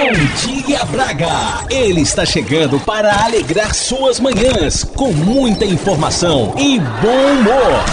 Bom 0.00 0.12
dia, 0.64 0.82
Braga! 0.86 1.66
Ele 1.68 2.00
está 2.00 2.24
chegando 2.24 2.80
para 2.80 3.22
alegrar 3.22 3.74
suas 3.74 4.18
manhãs 4.18 4.82
com 4.82 5.12
muita 5.12 5.66
informação 5.66 6.54
e 6.56 6.80
bom 6.80 7.32
humor. 7.32 7.84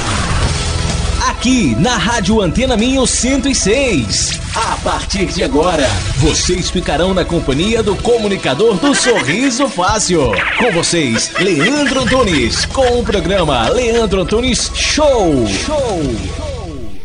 Aqui 1.30 1.76
na 1.76 1.98
Rádio 1.98 2.40
Antena 2.40 2.78
Minho 2.78 3.06
106. 3.06 4.40
A 4.56 4.78
partir 4.78 5.26
de 5.26 5.44
agora, 5.44 5.86
vocês 6.16 6.70
ficarão 6.70 7.14
na 7.14 7.26
companhia 7.26 7.84
do 7.84 7.94
comunicador 7.98 8.76
do 8.76 8.96
Sorriso 8.96 9.68
Fácil. 9.68 10.32
Com 10.58 10.72
vocês, 10.72 11.34
Leandro 11.42 12.04
Antunes, 12.04 12.64
com 12.68 13.00
o 13.00 13.04
programa 13.04 13.68
Leandro 13.68 14.22
Antunes 14.22 14.72
Show. 14.74 15.46
Show. 15.46 16.47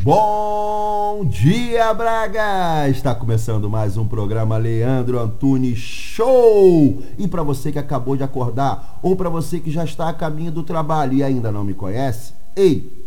Bom 0.05 1.25
dia, 1.27 1.95
Braga! 1.95 2.89
Está 2.89 3.15
começando 3.15 3.71
mais 3.71 3.97
um 3.97 4.05
programa 4.05 4.57
Leandro 4.57 5.17
Antunes 5.17 5.79
Show! 5.79 7.01
E 7.17 7.29
para 7.29 7.45
você 7.45 7.71
que 7.71 7.79
acabou 7.79 8.17
de 8.17 8.25
acordar, 8.25 8.99
ou 9.01 9.15
para 9.15 9.29
você 9.29 9.61
que 9.61 9.71
já 9.71 9.85
está 9.85 10.09
a 10.09 10.13
caminho 10.13 10.51
do 10.51 10.65
trabalho 10.65 11.13
e 11.13 11.23
ainda 11.23 11.53
não 11.53 11.63
me 11.63 11.73
conhece, 11.73 12.35
ei, 12.57 13.07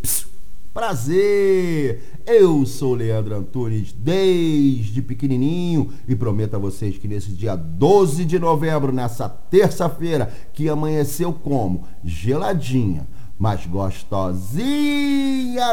prazer! 0.73 2.21
Eu 2.25 2.65
sou 2.65 2.93
Leandro 2.93 3.35
Antunes 3.35 3.91
desde 3.91 5.01
pequenininho 5.01 5.91
e 6.07 6.15
prometo 6.15 6.55
a 6.55 6.59
vocês 6.59 6.97
que 6.97 7.09
nesse 7.09 7.31
dia 7.31 7.57
12 7.57 8.23
de 8.23 8.39
novembro, 8.39 8.93
nessa 8.93 9.27
terça-feira, 9.27 10.31
que 10.53 10.69
amanheceu 10.69 11.33
como? 11.33 11.83
Geladinha 12.05 13.05
mas 13.37 13.65
gostosinha, 13.65 14.63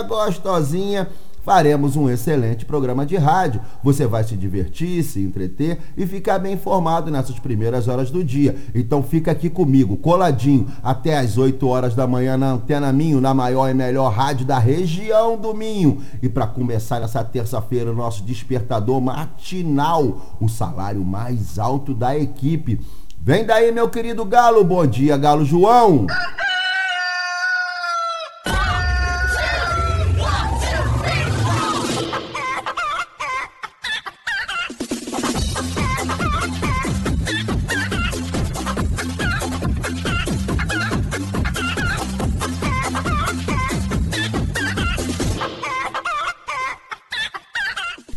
gostosinha, 0.02 1.08
faremos 1.42 1.96
um 1.96 2.08
excelente 2.08 2.64
programa 2.64 3.04
de 3.04 3.16
rádio. 3.16 3.60
Você 3.82 4.06
vai 4.06 4.24
se 4.24 4.36
divertir, 4.36 5.02
se 5.02 5.20
entreter 5.20 5.78
e 5.96 6.06
ficar 6.06 6.38
bem 6.38 6.54
informado 6.54 7.10
nessas 7.10 7.38
primeiras 7.38 7.88
horas 7.88 8.10
do 8.10 8.24
dia. 8.24 8.56
Então 8.74 9.02
fica 9.02 9.30
aqui 9.30 9.48
comigo, 9.50 9.96
coladinho, 9.96 10.66
até 10.82 11.19
às 11.19 11.38
8 11.38 11.66
horas 11.66 11.94
da 11.94 12.06
manhã 12.06 12.36
na 12.36 12.52
Antena 12.52 12.92
Minho, 12.92 13.20
na 13.20 13.34
maior 13.34 13.69
e 13.69 13.74
melhor 13.74 14.12
rádio 14.12 14.47
da 14.47 14.58
região 14.58 15.36
do 15.36 15.54
Minho. 15.54 16.00
E 16.22 16.28
para 16.28 16.47
começar 16.47 17.00
nessa 17.00 17.22
terça-feira, 17.24 17.91
o 17.91 17.97
nosso 17.97 18.22
despertador 18.22 19.00
matinal, 19.00 20.36
o 20.41 20.48
salário 20.48 21.04
mais 21.04 21.58
alto 21.58 21.94
da 21.94 22.16
equipe. 22.16 22.80
Vem 23.24 23.44
daí, 23.44 23.70
meu 23.70 23.88
querido 23.88 24.24
Galo. 24.24 24.64
Bom 24.64 24.84
dia, 24.84 25.16
Galo 25.16 25.44
João. 25.44 26.06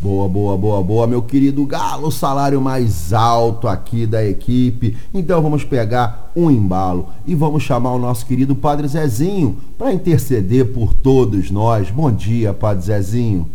Boa, 0.05 0.29
boa, 0.29 0.55
boa, 0.55 0.83
boa, 0.83 1.07
meu 1.07 1.23
querido 1.23 1.65
Galo, 1.65 2.11
salário 2.11 2.61
mais 2.61 3.11
alto 3.11 3.67
aqui 3.67 4.05
da 4.05 4.23
equipe. 4.23 4.95
Então 5.11 5.41
vamos 5.41 5.63
pegar 5.63 6.31
um 6.35 6.51
embalo 6.51 7.07
e 7.25 7.33
vamos 7.33 7.63
chamar 7.63 7.91
o 7.93 7.97
nosso 7.97 8.23
querido 8.23 8.55
Padre 8.55 8.87
Zezinho 8.87 9.57
para 9.79 9.91
interceder 9.91 10.71
por 10.73 10.93
todos 10.93 11.49
nós. 11.49 11.89
Bom 11.89 12.11
dia, 12.11 12.53
Padre 12.53 12.83
Zezinho. 12.83 13.49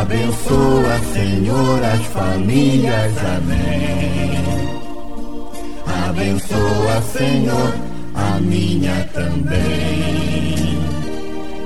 Abençoa, 0.00 0.98
Senhor, 1.12 1.84
as 1.84 2.06
famílias. 2.06 3.12
Amém. 3.18 4.13
Abençoa, 6.14 7.02
Senhor, 7.02 7.74
a 8.14 8.38
minha 8.38 9.04
também. 9.12 10.54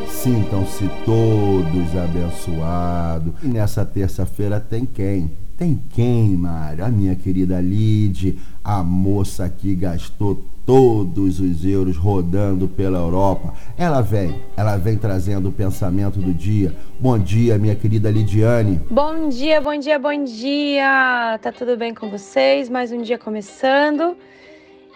Sintam-se 0.09 0.89
todos 1.05 1.95
abençoados. 1.95 3.35
E 3.43 3.47
nessa 3.49 3.85
terça-feira 3.85 4.59
tem 4.59 4.87
quem? 4.87 5.31
Tem 5.55 5.79
quem, 5.91 6.31
Mário? 6.31 6.83
A 6.83 6.89
minha 6.89 7.15
querida 7.15 7.61
Lide, 7.61 8.39
a 8.65 8.83
moça 8.83 9.51
que 9.51 9.75
gastou 9.75 10.43
todos 10.65 11.41
os 11.41 11.63
euros 11.63 11.99
rodando 11.99 12.67
pela 12.69 12.99
Europa. 13.01 13.53
Ela 13.77 14.01
vem, 14.01 14.35
ela 14.57 14.79
vem 14.79 14.97
trazendo 14.97 15.51
o 15.51 15.53
pensamento 15.53 16.21
do 16.21 16.33
dia. 16.33 16.75
Bom 16.99 17.19
dia, 17.19 17.59
minha 17.59 17.75
querida 17.75 18.11
Lidiane. 18.11 18.81
Bom 18.91 19.29
dia, 19.29 19.61
bom 19.61 19.79
dia, 19.79 19.99
bom 19.99 20.25
dia! 20.25 21.39
Tá 21.43 21.53
tudo 21.53 21.77
bem 21.77 21.93
com 21.93 22.09
vocês? 22.09 22.71
Mais 22.71 22.91
um 22.91 23.03
dia 23.03 23.19
começando. 23.19 24.17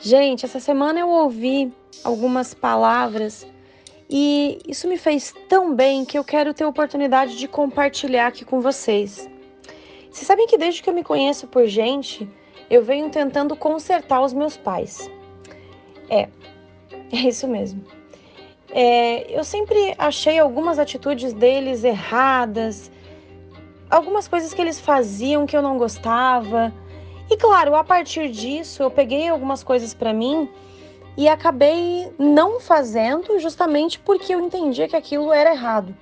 Gente, 0.05 0.45
essa 0.45 0.59
semana 0.59 0.99
eu 0.99 1.09
ouvi 1.09 1.73
algumas 2.03 2.53
palavras 2.53 3.47
e 4.11 4.59
isso 4.67 4.89
me 4.89 4.99
fez 4.99 5.33
tão 5.49 5.73
bem 5.73 6.05
que 6.05 6.19
eu 6.19 6.25
quero 6.25 6.53
ter 6.53 6.65
a 6.65 6.69
oportunidade 6.69 7.39
de 7.39 7.47
compartilhar 7.47 8.27
aqui 8.27 8.45
com 8.45 8.61
vocês. 8.61 9.31
Vocês 10.11 10.27
sabem 10.27 10.49
que 10.49 10.59
desde 10.59 10.83
que 10.83 10.91
eu 10.91 10.93
me 10.93 11.05
conheço 11.05 11.47
por 11.47 11.69
gente, 11.69 12.29
eu 12.69 12.83
venho 12.83 13.11
tentando 13.11 13.55
consertar 13.55 14.21
os 14.21 14.33
meus 14.33 14.57
pais. 14.57 15.09
É, 16.11 16.29
é 17.13 17.29
isso 17.29 17.47
mesmo. 17.47 17.85
É, 18.71 19.31
eu 19.31 19.45
sempre 19.45 19.95
achei 19.97 20.37
algumas 20.37 20.81
atitudes 20.81 21.33
deles 21.33 21.85
erradas, 21.85 22.91
algumas 23.89 24.27
coisas 24.27 24.53
que 24.53 24.61
eles 24.61 24.81
faziam 24.81 25.47
que 25.47 25.57
eu 25.57 25.63
não 25.63 25.79
gostava. 25.79 26.75
E 27.33 27.37
claro, 27.39 27.75
a 27.75 27.83
partir 27.83 28.29
disso, 28.31 28.83
eu 28.83 28.91
peguei 28.91 29.27
algumas 29.27 29.65
coisas 29.65 29.95
para 29.95 30.13
mim 30.13 30.51
e 31.17 31.27
acabei 31.27 32.13
não 32.19 32.61
fazendo 32.61 33.39
justamente 33.39 33.99
porque 33.99 34.35
eu 34.35 34.41
entendia 34.41 34.87
que 34.87 34.95
aquilo 34.95 35.33
era 35.33 35.55
errado, 35.55 35.97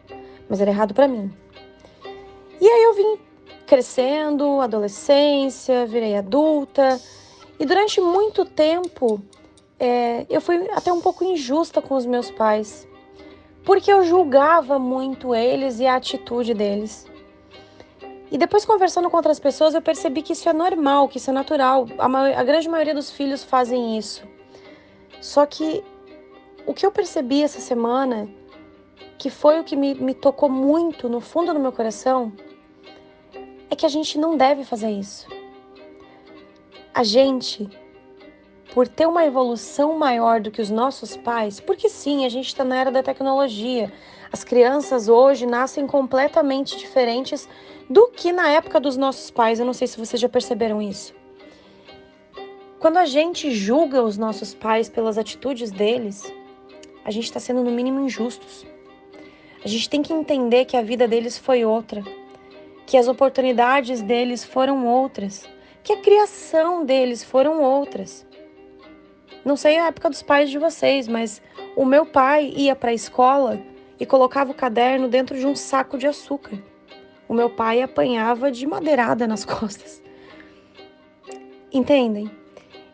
mas 0.48 0.60
era 0.60 0.72
errado 0.72 0.92
para 0.92 1.06
mim. 1.06 1.32
E 2.60 2.68
aí 2.68 2.82
eu 2.82 2.94
vim 2.94 3.18
crescendo, 3.64 4.60
adolescência, 4.60 5.86
virei 5.86 6.16
adulta 6.16 7.00
e 7.60 7.64
durante 7.64 8.00
muito 8.00 8.44
tempo 8.44 9.22
é, 9.78 10.26
eu 10.28 10.40
fui 10.40 10.68
até 10.72 10.92
um 10.92 11.00
pouco 11.00 11.22
injusta 11.22 11.80
com 11.80 11.94
os 11.94 12.06
meus 12.06 12.28
pais, 12.28 12.88
porque 13.64 13.92
eu 13.92 14.02
julgava 14.02 14.80
muito 14.80 15.32
eles 15.32 15.78
e 15.78 15.86
a 15.86 15.94
atitude 15.94 16.54
deles. 16.54 17.08
E 18.30 18.38
depois, 18.38 18.64
conversando 18.64 19.10
com 19.10 19.16
outras 19.16 19.40
pessoas, 19.40 19.74
eu 19.74 19.82
percebi 19.82 20.22
que 20.22 20.32
isso 20.34 20.48
é 20.48 20.52
normal, 20.52 21.08
que 21.08 21.18
isso 21.18 21.30
é 21.30 21.32
natural. 21.32 21.86
A, 21.98 22.06
a 22.40 22.44
grande 22.44 22.68
maioria 22.68 22.94
dos 22.94 23.10
filhos 23.10 23.42
fazem 23.42 23.98
isso. 23.98 24.22
Só 25.20 25.44
que 25.44 25.82
o 26.64 26.72
que 26.72 26.86
eu 26.86 26.92
percebi 26.92 27.42
essa 27.42 27.60
semana, 27.60 28.28
que 29.18 29.28
foi 29.28 29.58
o 29.58 29.64
que 29.64 29.74
me, 29.74 29.94
me 29.94 30.14
tocou 30.14 30.48
muito 30.48 31.08
no 31.08 31.20
fundo 31.20 31.52
do 31.52 31.58
meu 31.58 31.72
coração, 31.72 32.32
é 33.68 33.74
que 33.74 33.84
a 33.84 33.88
gente 33.88 34.16
não 34.16 34.36
deve 34.36 34.64
fazer 34.64 34.90
isso. 34.90 35.26
A 36.94 37.02
gente, 37.02 37.68
por 38.72 38.86
ter 38.86 39.06
uma 39.06 39.24
evolução 39.24 39.98
maior 39.98 40.40
do 40.40 40.50
que 40.52 40.62
os 40.62 40.70
nossos 40.70 41.16
pais, 41.16 41.58
porque 41.58 41.88
sim, 41.88 42.24
a 42.24 42.28
gente 42.28 42.46
está 42.46 42.62
na 42.62 42.76
era 42.76 42.90
da 42.92 43.02
tecnologia. 43.02 43.92
As 44.32 44.44
crianças 44.44 45.08
hoje 45.08 45.46
nascem 45.46 45.86
completamente 45.86 46.76
diferentes 46.78 47.48
do 47.90 48.06
que 48.06 48.30
na 48.30 48.48
época 48.48 48.78
dos 48.78 48.96
nossos 48.96 49.32
pais. 49.32 49.58
Eu 49.58 49.66
não 49.66 49.72
sei 49.72 49.88
se 49.88 49.98
vocês 49.98 50.20
já 50.20 50.28
perceberam 50.28 50.80
isso. 50.80 51.12
Quando 52.78 52.98
a 52.98 53.04
gente 53.04 53.50
julga 53.50 54.00
os 54.02 54.16
nossos 54.16 54.54
pais 54.54 54.88
pelas 54.88 55.18
atitudes 55.18 55.72
deles, 55.72 56.32
a 57.04 57.10
gente 57.10 57.24
está 57.24 57.40
sendo 57.40 57.64
no 57.64 57.70
mínimo 57.72 58.00
injustos. 58.00 58.64
A 59.62 59.68
gente 59.68 59.90
tem 59.90 60.00
que 60.00 60.12
entender 60.12 60.64
que 60.64 60.76
a 60.76 60.82
vida 60.82 61.06
deles 61.08 61.36
foi 61.36 61.64
outra, 61.64 62.02
que 62.86 62.96
as 62.96 63.08
oportunidades 63.08 64.00
deles 64.00 64.44
foram 64.44 64.86
outras, 64.86 65.46
que 65.82 65.92
a 65.92 66.00
criação 66.00 66.84
deles 66.84 67.24
foram 67.24 67.60
outras. 67.60 68.24
Não 69.44 69.56
sei 69.56 69.78
a 69.78 69.88
época 69.88 70.08
dos 70.08 70.22
pais 70.22 70.48
de 70.48 70.58
vocês, 70.58 71.08
mas 71.08 71.42
o 71.74 71.84
meu 71.84 72.06
pai 72.06 72.52
ia 72.56 72.76
para 72.76 72.90
a 72.90 72.94
escola 72.94 73.60
e 73.98 74.06
colocava 74.06 74.52
o 74.52 74.54
caderno 74.54 75.08
dentro 75.08 75.36
de 75.38 75.46
um 75.46 75.56
saco 75.56 75.98
de 75.98 76.06
açúcar. 76.06 76.69
O 77.30 77.32
meu 77.32 77.48
pai 77.48 77.80
apanhava 77.80 78.50
de 78.50 78.66
madeirada 78.66 79.24
nas 79.24 79.44
costas. 79.46 80.02
Entendem? 81.72 82.28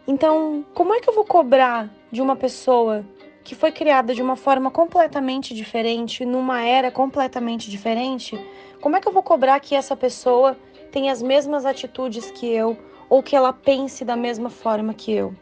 Então, 0.07 0.63
como 0.75 0.93
é 0.93 1.01
que 1.01 1.09
eu 1.09 1.15
vou 1.15 1.25
cobrar 1.25 1.89
de 2.13 2.21
uma 2.21 2.37
pessoa 2.37 3.03
que 3.43 3.55
foi 3.55 3.73
criada 3.73 4.15
de 4.15 4.21
uma 4.21 4.37
forma 4.37 4.71
completamente 4.71 5.55
diferente, 5.55 6.27
numa 6.27 6.63
era 6.63 6.91
completamente 6.91 7.71
diferente? 7.71 8.39
Como 8.79 8.95
é 8.95 9.01
que 9.01 9.09
eu 9.09 9.13
vou 9.13 9.23
cobrar 9.23 9.59
que 9.59 9.75
essa 9.75 9.97
pessoa 9.97 10.55
tenha 10.93 11.13
as 11.13 11.23
mesmas 11.23 11.65
atitudes 11.65 12.31
que 12.31 12.47
eu 12.47 12.77
ou 13.09 13.23
que 13.23 13.35
ela 13.35 13.55
pense 13.55 14.05
da 14.05 14.17
mesma 14.17 14.51
forma 14.51 14.93
que 14.93 15.13
eu? 15.13 15.35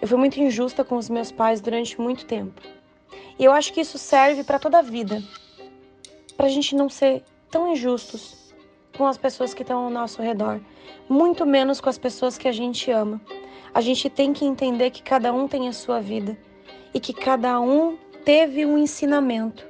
Eu 0.00 0.08
fui 0.08 0.16
muito 0.16 0.40
injusta 0.40 0.82
com 0.82 0.96
os 0.96 1.10
meus 1.10 1.30
pais 1.30 1.60
durante 1.60 2.00
muito 2.00 2.24
tempo. 2.24 2.62
E 3.38 3.44
eu 3.44 3.52
acho 3.52 3.74
que 3.74 3.82
isso 3.82 3.98
serve 3.98 4.42
para 4.42 4.58
toda 4.58 4.78
a 4.78 4.82
vida. 4.82 5.22
Para 6.34 6.46
a 6.46 6.48
gente 6.48 6.74
não 6.74 6.88
ser 6.88 7.22
tão 7.52 7.70
injustos 7.70 8.54
com 8.96 9.06
as 9.06 9.18
pessoas 9.18 9.52
que 9.52 9.62
estão 9.62 9.84
ao 9.84 9.90
nosso 9.90 10.22
redor, 10.22 10.58
muito 11.08 11.44
menos 11.44 11.80
com 11.82 11.90
as 11.90 11.98
pessoas 11.98 12.38
que 12.38 12.48
a 12.48 12.52
gente 12.52 12.90
ama. 12.90 13.20
A 13.74 13.80
gente 13.80 14.08
tem 14.08 14.32
que 14.32 14.44
entender 14.44 14.90
que 14.90 15.02
cada 15.02 15.32
um 15.32 15.46
tem 15.46 15.68
a 15.68 15.72
sua 15.72 16.00
vida 16.00 16.36
e 16.94 16.98
que 16.98 17.12
cada 17.12 17.60
um 17.60 17.98
teve 18.24 18.64
um 18.64 18.78
ensinamento 18.78 19.66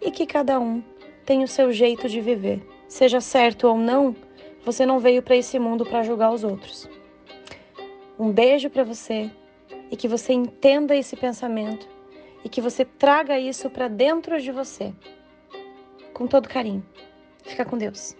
e 0.00 0.10
que 0.10 0.26
cada 0.26 0.60
um 0.60 0.82
tem 1.24 1.42
o 1.42 1.48
seu 1.48 1.72
jeito 1.72 2.08
de 2.08 2.20
viver. 2.20 2.62
Seja 2.86 3.20
certo 3.20 3.66
ou 3.66 3.76
não, 3.76 4.14
você 4.64 4.84
não 4.84 4.98
veio 4.98 5.22
para 5.22 5.36
esse 5.36 5.58
mundo 5.58 5.86
para 5.86 6.02
julgar 6.02 6.32
os 6.32 6.44
outros. 6.44 6.88
Um 8.18 8.30
beijo 8.30 8.68
para 8.68 8.84
você 8.84 9.30
e 9.90 9.96
que 9.96 10.08
você 10.08 10.34
entenda 10.34 10.94
esse 10.94 11.16
pensamento 11.16 11.88
e 12.44 12.48
que 12.48 12.60
você 12.60 12.84
traga 12.84 13.38
isso 13.38 13.70
para 13.70 13.88
dentro 13.88 14.38
de 14.40 14.52
você. 14.52 14.92
Com 16.18 16.26
todo 16.26 16.48
carinho. 16.48 16.84
Fica 17.44 17.64
com 17.64 17.78
Deus. 17.78 18.16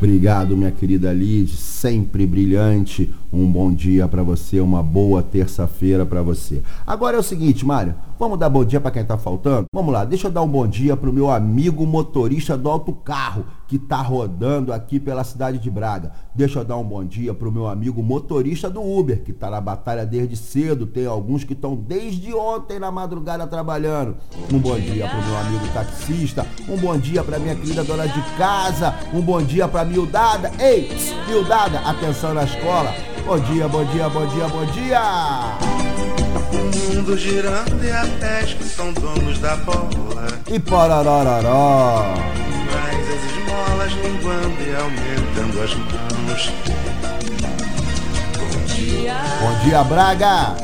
Obrigado, 0.00 0.56
minha 0.56 0.70
querida 0.70 1.12
Lid, 1.12 1.56
sempre 1.56 2.24
brilhante. 2.24 3.12
Um 3.32 3.50
bom 3.50 3.74
dia 3.74 4.06
para 4.06 4.22
você, 4.22 4.60
uma 4.60 4.80
boa 4.80 5.24
terça-feira 5.24 6.06
para 6.06 6.22
você. 6.22 6.62
Agora 6.86 7.16
é 7.16 7.18
o 7.20 7.22
seguinte, 7.22 7.66
Mário, 7.66 7.96
vamos 8.16 8.38
dar 8.38 8.48
bom 8.48 8.64
dia 8.64 8.80
para 8.80 8.92
quem 8.92 9.04
tá 9.04 9.18
faltando? 9.18 9.66
Vamos 9.74 9.92
lá, 9.92 10.04
deixa 10.04 10.28
eu 10.28 10.30
dar 10.30 10.42
um 10.42 10.48
bom 10.48 10.68
dia 10.68 10.96
pro 10.96 11.12
meu 11.12 11.28
amigo 11.28 11.84
motorista 11.84 12.56
do 12.56 12.70
autocarro 12.70 13.44
que 13.66 13.78
tá 13.78 14.00
rodando 14.00 14.72
aqui 14.72 14.98
pela 14.98 15.22
cidade 15.22 15.58
de 15.58 15.70
Braga. 15.70 16.12
Deixa 16.34 16.60
eu 16.60 16.64
dar 16.64 16.78
um 16.78 16.84
bom 16.84 17.04
dia 17.04 17.34
pro 17.34 17.52
meu 17.52 17.66
amigo 17.68 18.02
motorista 18.02 18.70
do 18.70 18.80
Uber, 18.80 19.22
que 19.22 19.32
tá 19.32 19.50
na 19.50 19.60
batalha 19.60 20.06
desde 20.06 20.36
cedo. 20.36 20.86
Tem 20.86 21.04
alguns 21.04 21.44
que 21.44 21.52
estão 21.52 21.76
desde 21.76 22.32
ontem 22.32 22.78
na 22.78 22.90
madrugada 22.90 23.46
trabalhando. 23.46 24.16
Um 24.50 24.58
bom 24.58 24.78
dia 24.78 25.06
pro 25.06 25.22
meu 25.22 25.36
amigo 25.36 25.68
taxista, 25.74 26.46
um 26.66 26.78
bom 26.78 26.96
dia 26.96 27.22
pra 27.22 27.38
minha 27.38 27.54
querida 27.54 27.84
dona 27.84 28.08
de 28.08 28.22
casa, 28.38 28.94
um 29.12 29.20
bom 29.20 29.42
dia 29.42 29.68
pra 29.68 29.84
miudada. 29.88 30.52
Ei, 30.58 30.90
miudada, 31.26 31.80
atenção 31.80 32.34
na 32.34 32.44
escola. 32.44 32.94
Bom 33.24 33.38
dia, 33.40 33.66
bom 33.68 33.84
dia, 33.86 34.08
bom 34.08 34.26
dia, 34.26 34.48
bom 34.48 34.64
dia. 34.66 35.00
O 36.52 36.94
mundo 36.94 37.16
girando 37.16 37.84
e 37.84 37.90
até 37.90 38.44
que 38.44 38.64
são 38.64 38.92
donos 38.92 39.38
da 39.38 39.56
bola. 39.56 40.28
E 40.46 40.58
pororororó. 40.58 42.14
Mas 42.72 43.08
as 43.08 43.24
esmolas 43.32 43.92
minguando 43.94 44.62
e 44.62 44.74
aumentando 44.76 45.62
as 45.62 45.74
mãos. 45.74 46.52
Bom 49.40 49.64
dia, 49.64 49.84
Braga. 49.84 50.54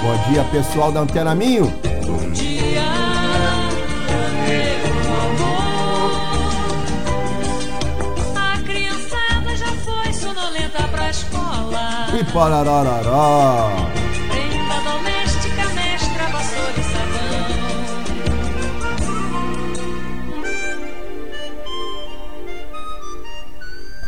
Bom 0.00 0.30
dia, 0.30 0.44
pessoal 0.44 0.92
da 0.92 1.00
Antena 1.00 1.34
Minho. 1.34 1.72
A 1.84 2.47
E 12.18 12.24
pororororó. 12.32 13.70
Prenda 14.28 14.80
doméstica, 14.90 15.68
mestra, 15.72 16.26
vassoura 16.32 16.80
e 16.80 16.82
sabão. 16.82 17.38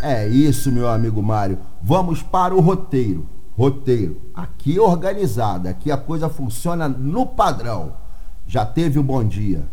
É 0.02 0.26
isso, 0.26 0.72
meu 0.72 0.88
amigo 0.88 1.22
Mário. 1.22 1.60
Vamos 1.80 2.20
para 2.20 2.52
o 2.52 2.58
roteiro. 2.60 3.28
Roteiro. 3.56 4.20
Aqui 4.34 4.80
organizado, 4.80 5.68
aqui 5.68 5.92
a 5.92 5.96
coisa 5.96 6.28
funciona 6.28 6.88
no 6.88 7.24
padrão. 7.24 7.92
Já 8.44 8.66
teve 8.66 8.98
um 8.98 9.04
bom 9.04 9.22
dia. 9.22 9.68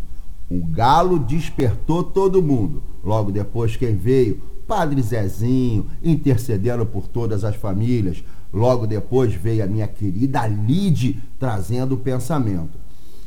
O 0.47 0.63
galo 0.63 1.17
despertou 1.17 2.03
todo 2.03 2.43
mundo. 2.43 2.83
Logo 3.03 3.31
depois, 3.31 3.75
quem 3.75 3.95
veio? 3.95 4.43
Padre 4.67 5.01
Zezinho, 5.01 5.87
intercedendo 6.03 6.85
por 6.85 7.07
todas 7.07 7.43
as 7.43 7.55
famílias. 7.55 8.23
Logo 8.53 8.85
depois 8.85 9.33
veio 9.33 9.63
a 9.63 9.67
minha 9.67 9.87
querida 9.87 10.45
Lide, 10.45 11.21
trazendo 11.39 11.95
o 11.95 11.99
pensamento. 11.99 12.77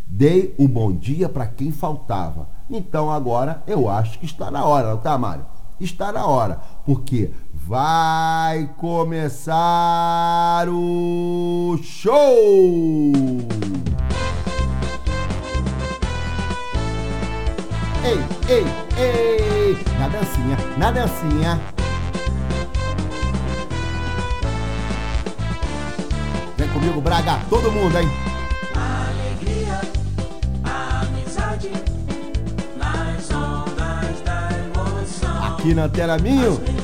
Dei 0.06 0.54
o 0.58 0.68
bom 0.68 0.92
dia 0.92 1.28
para 1.28 1.46
quem 1.46 1.72
faltava. 1.72 2.48
Então 2.68 3.10
agora 3.10 3.62
eu 3.66 3.88
acho 3.88 4.18
que 4.18 4.26
está 4.26 4.50
na 4.50 4.64
hora, 4.64 4.90
não 4.90 4.98
tá, 4.98 5.16
Mário? 5.16 5.46
Está 5.80 6.12
na 6.12 6.26
hora, 6.26 6.60
porque 6.84 7.30
vai 7.54 8.68
começar 8.76 9.56
o 10.68 11.78
show! 11.82 13.10
Ei, 18.02 18.18
ei, 18.48 18.64
ei! 18.96 19.78
Na 19.98 20.08
dancinha, 20.08 20.56
na 20.78 20.90
dancinha. 20.90 21.60
Vem 26.56 26.68
comigo, 26.68 27.00
Braga, 27.00 27.38
todo 27.48 27.70
mundo, 27.70 27.98
hein? 27.98 28.08
alegria, 28.74 29.80
amizade, 30.64 31.70
nas 32.76 33.30
ondas 33.30 34.20
da 34.24 34.48
emoção. 34.64 35.44
Aqui 35.54 35.74
na 35.74 35.84
Antena 35.84 36.16
Minho. 36.18 36.79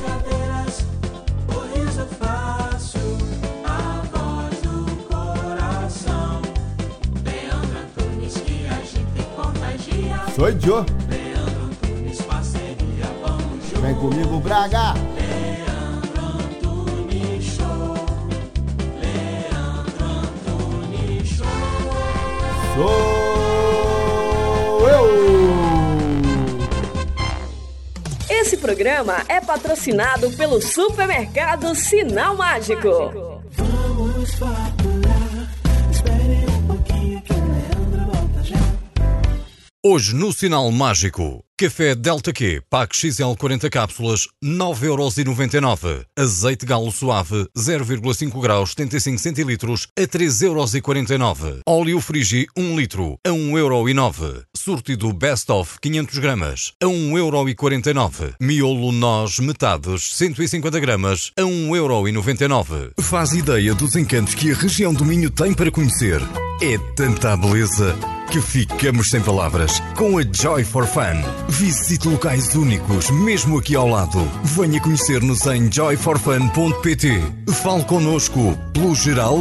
Sou 10.37 10.45
Joe. 10.59 10.85
Leandro 11.09 11.63
Antunes, 11.65 12.21
parceria, 12.21 13.07
vamos 13.25 13.65
juntos. 13.65 13.81
Vem 13.81 13.95
comigo, 13.95 14.39
Braga. 14.39 14.93
Leandro 15.15 16.25
Antunes 16.27 17.43
Show. 17.43 17.95
Leandro 19.01 20.05
Antunes 20.05 21.27
Show. 21.27 21.47
Sou 22.75 22.87
eu! 24.87 25.07
Esse 28.29 28.57
programa 28.57 29.23
é 29.27 29.41
patrocinado 29.41 30.29
pelo 30.33 30.61
supermercado 30.61 31.73
Sinal 31.73 32.37
Mágico. 32.37 32.91
Vamos 32.91 33.26
Hoje 39.89 40.13
no 40.13 40.33
Sinal 40.33 40.69
Mágico, 40.69 41.45
café 41.57 41.95
Delta 41.95 42.33
Q, 42.33 42.61
pack 42.69 42.93
XL 42.93 43.35
40 43.39 43.69
cápsulas, 43.69 44.27
9,99€. 44.43 46.03
Azeite 46.13 46.65
galo 46.65 46.91
suave, 46.91 47.47
0,5 47.57 48.41
graus, 48.41 48.71
75 48.71 49.17
centilitros, 49.17 49.87
a 49.97 50.01
3,49€. 50.01 51.61
Óleo 51.65 52.01
Frigi, 52.01 52.47
1 52.57 52.75
litro, 52.75 53.17
a 53.25 53.29
1,09€. 53.29 54.43
Sortido 54.53 55.13
Best 55.13 55.49
of, 55.49 55.77
500 55.81 56.19
gramas, 56.19 56.73
a 56.83 56.87
1,49€. 56.87 58.33
Miolo 58.41 58.91
Nós 58.91 59.39
Metades, 59.39 60.17
150 60.17 60.81
gramas, 60.81 61.31
a 61.39 61.43
1,99€. 61.43 62.91
Faz 62.99 63.31
ideia 63.31 63.73
dos 63.73 63.95
encantos 63.95 64.35
que 64.35 64.51
a 64.51 64.53
região 64.53 64.93
do 64.93 65.05
Minho 65.05 65.31
tem 65.31 65.53
para 65.53 65.71
conhecer. 65.71 66.19
É 66.61 66.77
tanta 66.93 67.37
beleza 67.37 67.95
que 68.27 68.41
ficamos 68.41 69.09
sem 69.09 69.21
palavras 69.21 69.81
com 69.95 70.17
a 70.17 70.23
Joy 70.23 70.63
for 70.63 70.85
Fun. 70.85 71.21
Visite 71.49 72.07
locais 72.07 72.53
únicos, 72.55 73.09
mesmo 73.09 73.57
aqui 73.57 73.75
ao 73.75 73.87
lado. 73.87 74.19
Venha 74.43 74.79
conhecer-nos 74.81 75.45
em 75.47 75.71
joyforfun.pt. 75.71 77.21
Fale 77.63 77.83
connosco 77.85 78.57
pelo 78.73 78.93
geral 78.93 79.37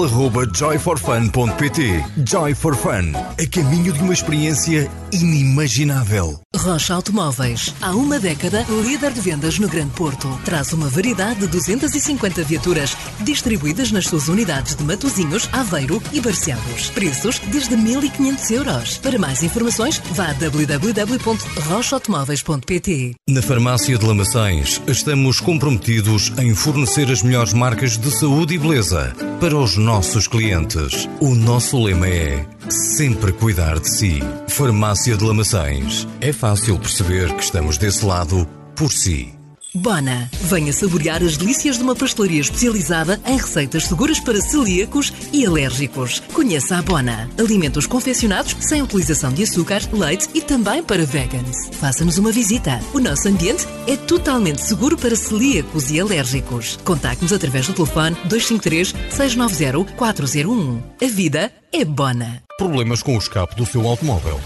joyforfun.pt. 0.54 2.04
Joy 2.24 2.54
for 2.54 2.76
Fun, 2.76 3.12
a 3.14 3.46
caminho 3.50 3.92
de 3.92 4.00
uma 4.00 4.12
experiência 4.12 4.90
inimaginável. 5.12 6.40
Rocha 6.56 6.94
Automóveis, 6.94 7.74
há 7.80 7.90
uma 7.94 8.18
década, 8.18 8.64
líder 8.84 9.12
de 9.12 9.20
vendas 9.20 9.58
no 9.58 9.68
Grande 9.68 9.90
Porto. 9.90 10.28
Traz 10.44 10.72
uma 10.72 10.88
variedade 10.88 11.40
de 11.40 11.46
250 11.48 12.42
viaturas 12.44 12.96
distribuídas 13.20 13.90
nas 13.90 14.06
suas 14.06 14.28
unidades 14.28 14.74
de 14.74 14.84
Matozinhos, 14.84 15.48
Aveiro 15.52 16.02
e 16.12 16.20
Barcelos. 16.20 16.90
Preços 16.90 17.38
desde 17.50 17.76
1.500 17.76 18.50
euros. 18.52 18.75
Para 19.02 19.18
mais 19.18 19.42
informações, 19.42 20.00
vá 20.12 20.30
a 20.30 20.32
www.rochaautomóveis.pt. 20.32 23.14
Na 23.28 23.42
Farmácia 23.42 23.98
de 23.98 24.06
Lamaçães, 24.06 24.80
estamos 24.86 25.40
comprometidos 25.40 26.32
em 26.38 26.54
fornecer 26.54 27.10
as 27.10 27.22
melhores 27.22 27.52
marcas 27.52 27.98
de 27.98 28.10
saúde 28.10 28.54
e 28.54 28.58
beleza 28.58 29.14
para 29.40 29.56
os 29.56 29.76
nossos 29.76 30.26
clientes. 30.26 31.08
O 31.20 31.34
nosso 31.34 31.82
lema 31.82 32.08
é 32.08 32.46
sempre 32.68 33.32
cuidar 33.32 33.78
de 33.78 33.90
si. 33.90 34.20
Farmácia 34.48 35.16
de 35.16 35.24
Lamaçães. 35.24 36.06
É 36.20 36.32
fácil 36.32 36.78
perceber 36.78 37.32
que 37.34 37.42
estamos 37.42 37.78
desse 37.78 38.04
lado 38.04 38.46
por 38.74 38.92
si. 38.92 39.35
Bona. 39.76 40.30
Venha 40.42 40.72
saborear 40.72 41.22
as 41.22 41.36
delícias 41.36 41.76
de 41.76 41.82
uma 41.82 41.94
pastelaria 41.94 42.40
especializada 42.40 43.20
em 43.26 43.36
receitas 43.36 43.84
seguras 43.84 44.18
para 44.18 44.40
celíacos 44.40 45.12
e 45.32 45.44
alérgicos. 45.44 46.20
Conheça 46.32 46.78
a 46.78 46.82
Bona. 46.82 47.28
Alimentos 47.38 47.86
confeccionados 47.86 48.56
sem 48.60 48.82
utilização 48.82 49.32
de 49.32 49.42
açúcar, 49.42 49.82
leite 49.92 50.28
e 50.34 50.40
também 50.40 50.82
para 50.82 51.04
vegans. 51.04 51.68
Faça-nos 51.72 52.16
uma 52.18 52.32
visita. 52.32 52.80
O 52.94 52.98
nosso 52.98 53.28
ambiente 53.28 53.66
é 53.86 53.96
totalmente 53.96 54.62
seguro 54.62 54.96
para 54.96 55.14
celíacos 55.14 55.90
e 55.90 56.00
alérgicos. 56.00 56.78
Contacte-nos 56.84 57.32
através 57.32 57.66
do 57.66 57.74
telefone 57.74 58.16
253 58.24 58.94
690 59.10 59.92
401. 59.92 60.82
A 61.02 61.06
vida 61.06 61.52
é 61.72 61.84
Bona. 61.84 62.42
Problemas 62.56 63.02
com 63.02 63.14
o 63.14 63.18
escape 63.18 63.54
do 63.54 63.66
seu 63.66 63.86
automóvel? 63.86 64.40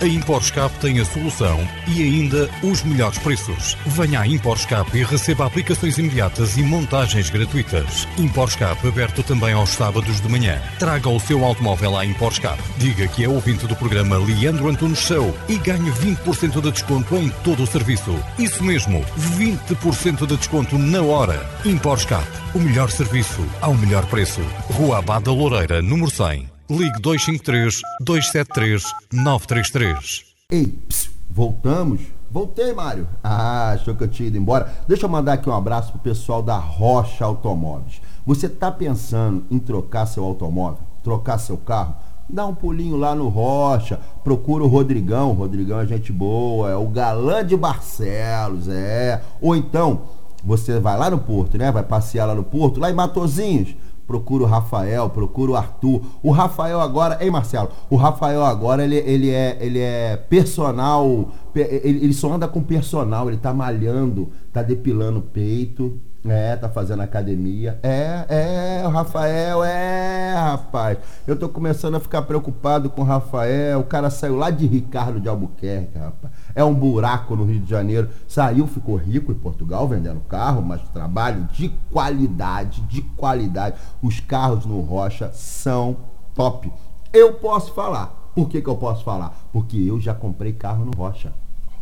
A 0.00 0.06
ImporScape 0.06 0.74
tem 0.80 0.98
a 0.98 1.04
solução 1.04 1.66
e 1.86 2.02
ainda 2.02 2.50
os 2.62 2.82
melhores 2.82 3.18
preços. 3.18 3.76
Venha 3.86 4.20
à 4.20 4.26
ImporScape 4.26 4.98
e 4.98 5.04
receba 5.04 5.46
aplicações 5.46 5.98
imediatas 5.98 6.56
e 6.56 6.62
montagens 6.62 7.30
gratuitas. 7.30 8.06
ImporScape 8.18 8.88
aberto 8.88 9.22
também 9.22 9.54
aos 9.54 9.70
sábados 9.70 10.20
de 10.20 10.28
manhã. 10.28 10.60
Traga 10.78 11.08
o 11.08 11.20
seu 11.20 11.44
automóvel 11.44 11.96
à 11.96 12.04
ImporScape. 12.04 12.62
Diga 12.76 13.06
que 13.06 13.24
é 13.24 13.28
ouvinte 13.28 13.66
do 13.66 13.76
programa 13.76 14.18
Leandro 14.18 14.68
Antunes 14.68 14.98
Show 14.98 15.34
e 15.48 15.56
ganhe 15.58 15.90
20% 15.90 16.60
de 16.60 16.72
desconto 16.72 17.16
em 17.16 17.28
todo 17.44 17.62
o 17.62 17.66
serviço. 17.66 18.18
Isso 18.38 18.62
mesmo, 18.64 19.04
20% 19.38 20.26
de 20.26 20.36
desconto 20.36 20.76
na 20.76 21.02
hora. 21.02 21.48
ImporScape, 21.64 22.26
o 22.54 22.58
melhor 22.58 22.90
serviço 22.90 23.44
ao 23.60 23.74
melhor 23.74 24.04
preço. 24.06 24.40
Rua 24.72 24.98
Abada 24.98 25.30
Loureira, 25.30 25.80
número 25.80 26.10
100. 26.10 26.53
Ligue 26.70 26.98
253 26.98 27.82
273 28.00 28.84
933. 29.12 30.24
Ei, 30.50 30.66
ps, 30.66 31.10
voltamos? 31.28 32.00
Voltei, 32.30 32.72
Mário. 32.72 33.06
Ah, 33.22 33.72
achou 33.72 33.94
que 33.94 34.02
eu 34.02 34.08
tinha 34.08 34.28
ido 34.28 34.38
embora? 34.38 34.72
Deixa 34.88 35.04
eu 35.04 35.10
mandar 35.10 35.34
aqui 35.34 35.48
um 35.48 35.54
abraço 35.54 35.92
pro 35.92 36.00
pessoal 36.00 36.42
da 36.42 36.56
Rocha 36.56 37.22
Automóveis. 37.22 38.00
Você 38.24 38.48
tá 38.48 38.72
pensando 38.72 39.44
em 39.50 39.58
trocar 39.58 40.06
seu 40.06 40.24
automóvel, 40.24 40.78
trocar 41.02 41.36
seu 41.36 41.58
carro? 41.58 41.96
Dá 42.30 42.46
um 42.46 42.54
pulinho 42.54 42.96
lá 42.96 43.14
no 43.14 43.28
Rocha, 43.28 44.00
procura 44.24 44.64
o 44.64 44.66
Rodrigão. 44.66 45.32
O 45.32 45.34
Rodrigão 45.34 45.80
é 45.80 45.86
gente 45.86 46.10
boa, 46.10 46.70
é 46.70 46.76
o 46.76 46.88
galã 46.88 47.44
de 47.44 47.58
Barcelos, 47.58 48.68
é. 48.68 49.22
Ou 49.38 49.54
então, 49.54 50.04
você 50.42 50.80
vai 50.80 50.98
lá 50.98 51.10
no 51.10 51.18
Porto, 51.18 51.58
né? 51.58 51.70
Vai 51.70 51.82
passear 51.82 52.24
lá 52.24 52.34
no 52.34 52.42
Porto, 52.42 52.80
lá 52.80 52.90
em 52.90 52.94
Matozinhos 52.94 53.76
procura 54.06 54.44
o 54.44 54.46
Rafael, 54.46 55.10
procura 55.10 55.52
o 55.52 55.56
Arthur. 55.56 56.02
O 56.22 56.30
Rafael 56.30 56.80
agora, 56.80 57.18
ei 57.20 57.30
Marcelo, 57.30 57.68
o 57.90 57.96
Rafael 57.96 58.44
agora 58.44 58.84
ele, 58.84 58.96
ele, 58.96 59.30
é, 59.30 59.58
ele 59.60 59.78
é 59.78 60.16
personal, 60.16 61.30
ele, 61.54 62.04
ele 62.04 62.12
só 62.12 62.32
anda 62.32 62.46
com 62.46 62.62
personal, 62.62 63.28
ele 63.28 63.38
tá 63.38 63.52
malhando, 63.52 64.30
tá 64.52 64.62
depilando 64.62 65.18
o 65.18 65.22
peito, 65.22 65.98
é, 66.30 66.56
tá 66.56 66.68
fazendo 66.68 67.02
academia. 67.02 67.78
É, 67.82 68.80
é, 68.82 68.86
o 68.86 68.90
Rafael, 68.90 69.62
é, 69.62 70.34
rapaz. 70.34 70.98
Eu 71.26 71.36
tô 71.36 71.48
começando 71.48 71.96
a 71.96 72.00
ficar 72.00 72.22
preocupado 72.22 72.88
com 72.88 73.02
o 73.02 73.04
Rafael. 73.04 73.80
O 73.80 73.84
cara 73.84 74.08
saiu 74.08 74.36
lá 74.36 74.50
de 74.50 74.66
Ricardo 74.66 75.20
de 75.20 75.28
Albuquerque, 75.28 75.98
rapaz. 75.98 76.32
É 76.54 76.64
um 76.64 76.72
buraco 76.72 77.36
no 77.36 77.44
Rio 77.44 77.60
de 77.60 77.68
Janeiro. 77.68 78.08
Saiu, 78.26 78.66
ficou 78.66 78.96
rico 78.96 79.32
em 79.32 79.34
Portugal 79.34 79.86
vendendo 79.86 80.20
carro, 80.20 80.62
mas 80.62 80.80
trabalho 80.88 81.44
de 81.52 81.68
qualidade, 81.90 82.80
de 82.82 83.02
qualidade. 83.02 83.76
Os 84.02 84.18
carros 84.20 84.64
no 84.64 84.80
Rocha 84.80 85.30
são 85.32 85.96
top. 86.34 86.72
Eu 87.12 87.34
posso 87.34 87.74
falar. 87.74 88.30
Por 88.34 88.48
que, 88.48 88.62
que 88.62 88.68
eu 88.68 88.76
posso 88.76 89.04
falar? 89.04 89.36
Porque 89.52 89.76
eu 89.76 90.00
já 90.00 90.14
comprei 90.14 90.52
carro 90.52 90.84
no 90.84 90.96
Rocha. 90.96 91.32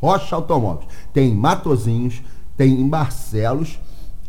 Rocha 0.01 0.35
Automóveis. 0.35 0.89
Tem 1.13 1.31
em 1.31 1.37
Matozinhos, 1.37 2.21
tem 2.57 2.81
em 2.81 2.89
Barcelos 2.89 3.79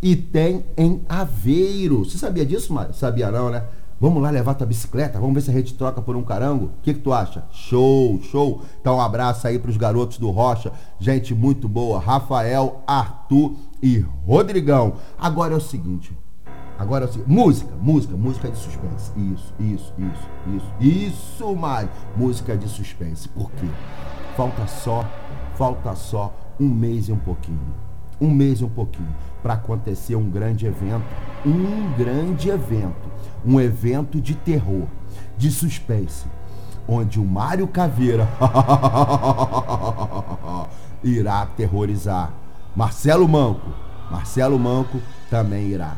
e 0.03 0.17
tem 0.17 0.65
em 0.75 1.01
Aveiro. 1.07 2.03
Você 2.03 2.17
sabia 2.17 2.45
disso, 2.45 2.74
Mário? 2.74 2.93
Sabia 2.93 3.31
não, 3.31 3.50
né? 3.50 3.63
Vamos 4.01 4.22
lá 4.22 4.29
levar 4.29 4.53
tua 4.53 4.67
bicicleta? 4.67 5.17
Vamos 5.17 5.33
ver 5.33 5.41
se 5.41 5.50
a 5.50 5.53
gente 5.53 5.75
troca 5.75 6.01
por 6.01 6.17
um 6.17 6.24
carango? 6.24 6.65
O 6.65 6.81
que, 6.81 6.93
que 6.93 7.00
tu 7.00 7.13
acha? 7.13 7.45
Show, 7.53 8.19
show. 8.24 8.62
Então 8.81 8.98
um 8.98 9.01
abraço 9.01 9.48
aí 9.48 9.57
pros 9.57 9.77
garotos 9.77 10.17
do 10.17 10.29
Rocha. 10.29 10.74
Gente 11.00 11.33
muito 11.33 11.69
boa. 11.69 12.01
Rafael, 12.01 12.81
Arthur 12.86 13.53
e 13.81 14.05
Rodrigão. 14.27 14.95
Agora 15.17 15.53
é 15.53 15.57
o 15.57 15.62
seguinte. 15.62 16.12
Agora 16.77 17.05
é 17.05 17.07
o 17.07 17.12
seguinte. 17.12 17.29
Música, 17.31 17.74
música, 17.79 18.17
música 18.17 18.51
de 18.51 18.57
suspense. 18.57 19.12
Isso, 19.15 19.53
isso, 19.57 19.93
isso, 19.98 20.29
isso. 20.53 20.74
Isso, 20.81 21.55
Mário. 21.55 21.89
Música 22.17 22.57
de 22.57 22.67
suspense. 22.67 23.29
Por 23.29 23.50
quê? 23.51 23.67
Falta 24.36 24.67
só, 24.67 25.05
falta 25.55 25.95
só 25.95 26.36
um 26.60 26.67
mês 26.67 27.07
e 27.07 27.13
um 27.13 27.19
pouquinho. 27.19 27.74
Um 28.19 28.29
mês 28.29 28.60
e 28.60 28.65
um 28.65 28.69
pouquinho 28.69 29.15
para 29.43 29.55
acontecer 29.55 30.15
um 30.15 30.29
grande 30.29 30.65
evento. 30.65 31.03
Um 31.45 31.91
grande 31.97 32.50
evento. 32.50 33.12
Um 33.45 33.59
evento 33.59 34.21
de 34.21 34.33
terror, 34.33 34.88
de 35.38 35.51
suspense, 35.51 36.25
onde 36.88 37.19
o 37.19 37.25
Mário 37.25 37.67
Caveira 37.67 38.25
irá 41.03 41.41
aterrorizar. 41.41 42.31
Marcelo 42.73 43.27
Manco, 43.27 43.69
Marcelo 44.09 44.57
Manco 44.57 45.01
também 45.29 45.67
irá. 45.67 45.97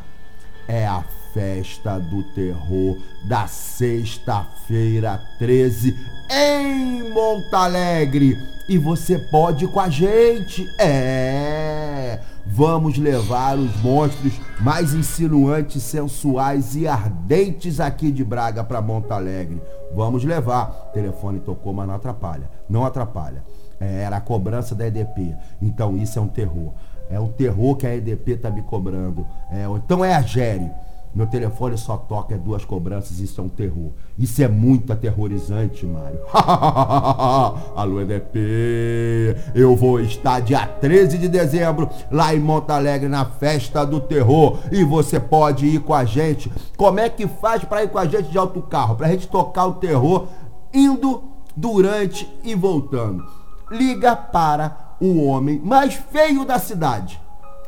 É 0.67 0.87
a 0.87 1.03
festa 1.35 1.99
do 1.99 2.23
terror 2.33 2.97
da 3.27 3.45
sexta-feira 3.45 5.21
13 5.37 5.95
em 6.31 7.13
Monte 7.13 7.53
Alegre. 7.53 8.35
E 8.67 8.79
você 8.79 9.19
pode 9.19 9.65
ir 9.65 9.67
com 9.67 9.79
a 9.79 9.89
gente. 9.89 10.67
É! 10.79 12.19
Vamos 12.47 12.97
levar 12.97 13.57
os 13.57 13.75
monstros 13.81 14.39
mais 14.61 14.93
insinuantes, 14.93 15.81
sensuais 15.81 16.75
e 16.75 16.87
ardentes 16.87 17.79
aqui 17.79 18.11
de 18.11 18.23
Braga 18.23 18.63
para 18.63 18.81
Monte 18.81 19.11
Alegre. 19.11 19.61
Vamos 19.95 20.23
levar. 20.23 20.87
O 20.89 20.93
telefone 20.93 21.39
tocou, 21.39 21.73
mas 21.73 21.87
não 21.87 21.95
atrapalha. 21.95 22.49
Não 22.69 22.85
atrapalha. 22.85 23.43
É, 23.79 24.03
era 24.03 24.17
a 24.17 24.21
cobrança 24.21 24.75
da 24.75 24.85
EDP. 24.87 25.35
Então 25.61 25.97
isso 25.97 26.19
é 26.19 26.21
um 26.21 26.27
terror. 26.27 26.71
É 27.09 27.19
um 27.19 27.27
terror 27.27 27.75
que 27.75 27.87
a 27.87 27.95
EDP 27.95 28.37
tá 28.37 28.49
me 28.49 28.61
cobrando. 28.61 29.25
É, 29.51 29.65
então 29.75 30.05
é 30.05 30.13
a 30.13 30.21
Gere. 30.21 30.69
Meu 31.15 31.25
telefone 31.25 31.77
só 31.77 31.95
toca 31.95 32.35
é 32.35 32.37
duas 32.37 32.65
cobranças, 32.65 33.19
isso 33.19 33.39
é 33.39 33.43
um 33.45 33.47
terror. 33.47 33.91
Isso 34.19 34.43
é 34.43 34.49
muito 34.49 34.91
aterrorizante, 34.91 35.85
Mário. 35.85 36.19
Alô, 37.73 38.01
EDP! 38.01 39.37
Eu 39.55 39.77
vou 39.77 40.01
estar 40.01 40.41
dia 40.41 40.67
13 40.67 41.17
de 41.17 41.29
dezembro 41.29 41.89
lá 42.11 42.35
em 42.35 42.39
Monte 42.41 42.69
Alegre 42.71 43.07
na 43.07 43.23
festa 43.23 43.85
do 43.85 44.01
terror 44.01 44.59
e 44.69 44.83
você 44.83 45.17
pode 45.17 45.65
ir 45.65 45.79
com 45.79 45.93
a 45.93 46.03
gente. 46.03 46.51
Como 46.75 46.99
é 46.99 47.07
que 47.07 47.25
faz 47.27 47.63
para 47.63 47.85
ir 47.85 47.89
com 47.89 47.97
a 47.97 48.05
gente 48.05 48.29
de 48.29 48.37
alto 48.37 48.61
carro? 48.63 48.97
Pra 48.97 49.07
gente 49.07 49.29
tocar 49.29 49.67
o 49.67 49.75
terror 49.75 50.27
indo, 50.73 51.23
durante 51.55 52.29
e 52.43 52.53
voltando. 52.53 53.25
Liga 53.71 54.17
para 54.17 54.95
o 54.99 55.23
homem 55.23 55.61
mais 55.63 55.93
feio 55.93 56.43
da 56.43 56.59
cidade. 56.59 57.23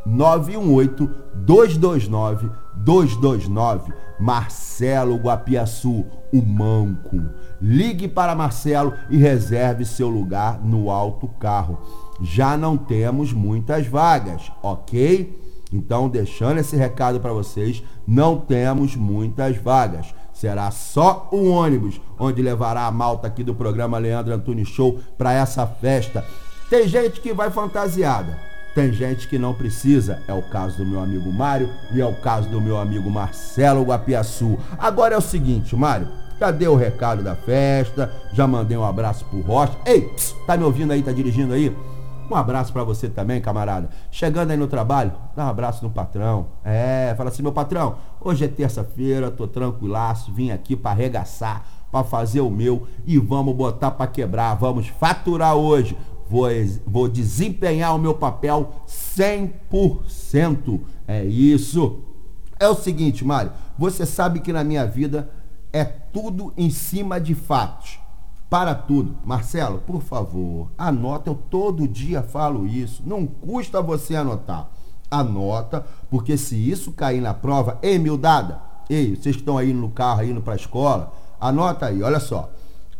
918 0.07 1.09
229 1.35 2.49
229 2.75 3.93
Marcelo 4.19 5.15
Guapiaçu, 5.17 6.05
o 6.33 6.41
Manco. 6.41 7.21
Ligue 7.61 8.07
para 8.07 8.35
Marcelo 8.35 8.93
e 9.09 9.17
reserve 9.17 9.85
seu 9.85 10.09
lugar 10.09 10.59
no 10.63 10.89
alto 10.89 11.27
carro. 11.27 11.79
Já 12.21 12.57
não 12.57 12.77
temos 12.77 13.31
muitas 13.31 13.85
vagas, 13.85 14.51
ok? 14.63 15.37
Então, 15.71 16.07
deixando 16.07 16.59
esse 16.59 16.75
recado 16.75 17.19
para 17.19 17.33
vocês, 17.33 17.83
não 18.07 18.37
temos 18.39 18.95
muitas 18.95 19.57
vagas. 19.57 20.15
Será 20.33 20.71
só 20.71 21.27
o 21.31 21.49
ônibus 21.49 21.99
onde 22.17 22.41
levará 22.41 22.85
a 22.85 22.91
malta 22.91 23.27
aqui 23.27 23.43
do 23.43 23.53
programa 23.55 23.97
Leandro 23.97 24.33
Antunes 24.33 24.67
Show 24.67 24.99
para 25.17 25.33
essa 25.33 25.67
festa. 25.67 26.23
Tem 26.69 26.87
gente 26.87 27.19
que 27.21 27.33
vai 27.33 27.51
fantasiada. 27.51 28.37
Tem 28.77 28.93
gente 28.93 29.27
que 29.27 29.39
não 29.39 29.55
precisa, 29.55 30.21
é 30.27 30.33
o 30.33 30.43
caso 30.43 30.77
do 30.77 30.85
meu 30.85 30.99
amigo 30.99 31.33
Mário 31.33 31.67
e 31.91 31.99
é 31.99 32.05
o 32.05 32.13
caso 32.13 32.47
do 32.47 32.61
meu 32.61 32.77
amigo 32.77 33.09
Marcelo 33.09 33.81
Guapiaçu. 33.81 34.55
Agora 34.77 35.15
é 35.15 35.17
o 35.17 35.21
seguinte, 35.21 35.75
Mário, 35.75 36.07
já 36.39 36.51
dei 36.51 36.67
o 36.67 36.75
recado 36.75 37.23
da 37.23 37.35
festa, 37.35 38.13
já 38.31 38.45
mandei 38.45 38.77
um 38.77 38.85
abraço 38.85 39.25
pro 39.25 39.41
Rocha. 39.41 39.75
Ei, 39.83 40.01
pss, 40.01 40.35
tá 40.45 40.55
me 40.55 40.63
ouvindo 40.63 40.93
aí, 40.93 41.01
tá 41.01 41.11
dirigindo 41.11 41.55
aí? 41.55 41.75
Um 42.29 42.35
abraço 42.35 42.71
para 42.71 42.83
você 42.83 43.09
também, 43.09 43.41
camarada. 43.41 43.89
Chegando 44.11 44.51
aí 44.51 44.57
no 44.57 44.67
trabalho, 44.67 45.11
dá 45.35 45.45
um 45.45 45.49
abraço 45.49 45.83
no 45.83 45.89
patrão. 45.89 46.45
É, 46.63 47.15
fala 47.17 47.29
assim, 47.29 47.41
meu 47.41 47.51
patrão, 47.51 47.95
hoje 48.21 48.45
é 48.45 48.47
terça-feira, 48.47 49.31
tô 49.31 49.47
tranquilaço, 49.47 50.31
vim 50.31 50.51
aqui 50.51 50.75
para 50.75 50.91
arregaçar, 50.91 51.65
para 51.91 52.03
fazer 52.03 52.41
o 52.41 52.51
meu 52.51 52.87
e 53.07 53.17
vamos 53.17 53.55
botar 53.55 53.89
para 53.89 54.05
quebrar, 54.05 54.53
vamos 54.53 54.87
faturar 54.87 55.55
hoje 55.55 55.97
vou, 56.29 56.47
vou 56.85 57.07
desempenhar 57.07 57.95
o 57.95 57.99
meu 57.99 58.13
papel 58.13 58.73
100%. 58.87 60.79
É 61.07 61.23
isso. 61.23 62.01
É 62.59 62.67
o 62.67 62.75
seguinte, 62.75 63.23
Mário, 63.23 63.51
você 63.77 64.05
sabe 64.05 64.39
que 64.39 64.51
na 64.51 64.63
minha 64.63 64.85
vida 64.85 65.29
é 65.71 65.83
tudo 65.85 66.53
em 66.57 66.69
cima 66.69 67.19
de 67.19 67.35
fatos. 67.35 67.99
Para 68.49 68.73
tudo. 68.73 69.17
Marcelo, 69.25 69.79
por 69.79 70.01
favor, 70.01 70.71
anota, 70.77 71.29
eu 71.29 71.35
todo 71.35 71.87
dia 71.87 72.23
falo 72.23 72.65
isso. 72.65 73.03
Não 73.05 73.25
custa 73.25 73.81
você 73.81 74.15
anotar. 74.15 74.69
Anota, 75.11 75.85
porque 76.09 76.37
se 76.37 76.55
isso 76.55 76.91
cair 76.91 77.21
na 77.21 77.33
prova, 77.33 77.77
ei, 77.81 77.99
miudada, 77.99 78.61
ei, 78.89 79.15
vocês 79.15 79.35
que 79.35 79.41
estão 79.41 79.57
aí 79.57 79.73
no 79.73 79.89
carro, 79.89 80.23
indo 80.23 80.41
para 80.41 80.53
a 80.53 80.57
escola, 80.57 81.13
anota 81.39 81.85
aí, 81.87 82.01
olha 82.01 82.19
só. 82.19 82.49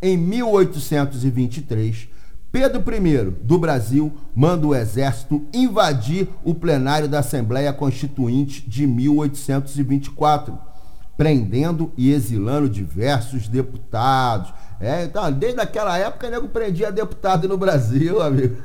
Em 0.02 0.16
1823, 0.16 2.10
Pedro 2.52 2.82
I 2.96 3.32
do 3.44 3.58
Brasil 3.58 4.12
manda 4.34 4.66
o 4.66 4.74
exército 4.74 5.46
invadir 5.54 6.30
o 6.44 6.56
plenário 6.56 7.08
da 7.08 7.20
Assembleia 7.20 7.74
Constituinte 7.74 8.68
de 8.68 8.88
1824, 8.88 10.58
prendendo 11.18 11.92
e 11.98 12.12
exilando 12.12 12.70
diversos 12.70 13.48
deputados. 13.48 14.54
É, 14.80 15.04
então, 15.04 15.32
desde 15.32 15.60
aquela 15.60 15.98
época, 15.98 16.28
o 16.28 16.32
nego 16.32 16.48
prendia 16.48 16.92
deputado 16.92 17.48
no 17.48 17.58
Brasil, 17.58 18.22
amigo. 18.24 18.58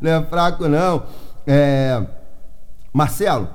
não 0.00 0.10
é 0.10 0.22
fraco, 0.24 0.68
não. 0.68 1.04
É, 1.46 2.04
Marcelo, 2.92 3.48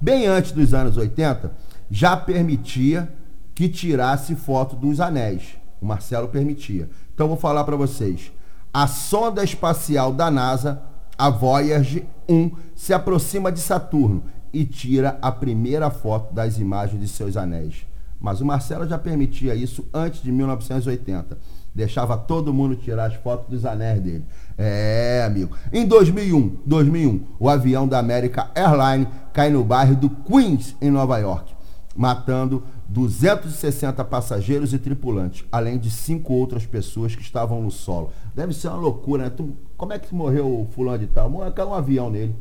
bem 0.00 0.26
antes 0.26 0.52
dos 0.52 0.74
anos 0.74 0.96
80, 0.96 1.52
já 1.90 2.16
permitia 2.16 3.12
que 3.54 3.68
tirasse 3.68 4.34
foto 4.34 4.74
dos 4.74 5.00
anéis. 5.00 5.60
O 5.80 5.86
Marcelo 5.86 6.28
permitia. 6.28 6.88
Então 7.20 7.28
vou 7.28 7.36
falar 7.36 7.64
para 7.64 7.76
vocês. 7.76 8.32
A 8.72 8.86
sonda 8.86 9.44
espacial 9.44 10.10
da 10.10 10.30
NASA, 10.30 10.80
a 11.18 11.28
Voyager 11.28 12.06
1, 12.26 12.50
se 12.74 12.94
aproxima 12.94 13.52
de 13.52 13.60
Saturno 13.60 14.22
e 14.50 14.64
tira 14.64 15.18
a 15.20 15.30
primeira 15.30 15.90
foto 15.90 16.32
das 16.32 16.58
imagens 16.58 16.98
de 16.98 17.06
seus 17.06 17.36
anéis. 17.36 17.84
Mas 18.18 18.40
o 18.40 18.46
Marcelo 18.46 18.88
já 18.88 18.96
permitia 18.96 19.54
isso 19.54 19.86
antes 19.92 20.22
de 20.22 20.32
1980. 20.32 21.36
Deixava 21.74 22.16
todo 22.16 22.54
mundo 22.54 22.74
tirar 22.74 23.04
as 23.04 23.16
fotos 23.16 23.50
dos 23.50 23.66
anéis 23.66 24.00
dele. 24.00 24.24
É, 24.56 25.22
amigo. 25.26 25.54
Em 25.70 25.86
2001, 25.86 26.60
2001, 26.64 27.20
o 27.38 27.50
avião 27.50 27.86
da 27.86 27.98
American 27.98 28.46
Airlines 28.54 29.08
cai 29.34 29.50
no 29.50 29.62
bairro 29.62 29.94
do 29.94 30.08
Queens, 30.08 30.74
em 30.80 30.90
Nova 30.90 31.18
York, 31.18 31.52
matando 31.94 32.64
260 32.90 34.04
passageiros 34.04 34.72
e 34.74 34.78
tripulantes, 34.78 35.44
além 35.52 35.78
de 35.78 35.88
cinco 35.90 36.32
outras 36.32 36.66
pessoas 36.66 37.14
que 37.14 37.22
estavam 37.22 37.62
no 37.62 37.70
solo. 37.70 38.10
Deve 38.34 38.52
ser 38.52 38.66
uma 38.66 38.78
loucura, 38.78 39.24
né? 39.24 39.30
Tu, 39.30 39.56
como 39.76 39.92
é 39.92 39.98
que 39.98 40.12
morreu 40.12 40.46
o 40.46 40.68
fulano 40.72 40.98
de 40.98 41.06
tal? 41.06 41.30
Caiu 41.52 41.68
um 41.68 41.74
avião 41.74 42.10
nele. 42.10 42.34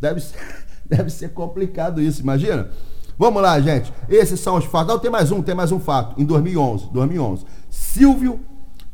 Deve 0.00 0.20
ser, 0.20 0.38
deve 0.88 1.10
ser 1.10 1.34
complicado 1.34 2.00
isso, 2.00 2.22
imagina? 2.22 2.70
Vamos 3.18 3.42
lá, 3.42 3.60
gente. 3.60 3.92
Esses 4.08 4.40
são 4.40 4.56
os 4.56 4.64
fatos. 4.64 4.88
Não, 4.88 4.98
tem 4.98 5.10
mais 5.10 5.30
um, 5.30 5.42
tem 5.42 5.54
mais 5.54 5.70
um 5.70 5.78
fato. 5.78 6.18
Em 6.18 6.24
2011, 6.24 6.88
2011, 6.90 7.44
Silvio 7.68 8.40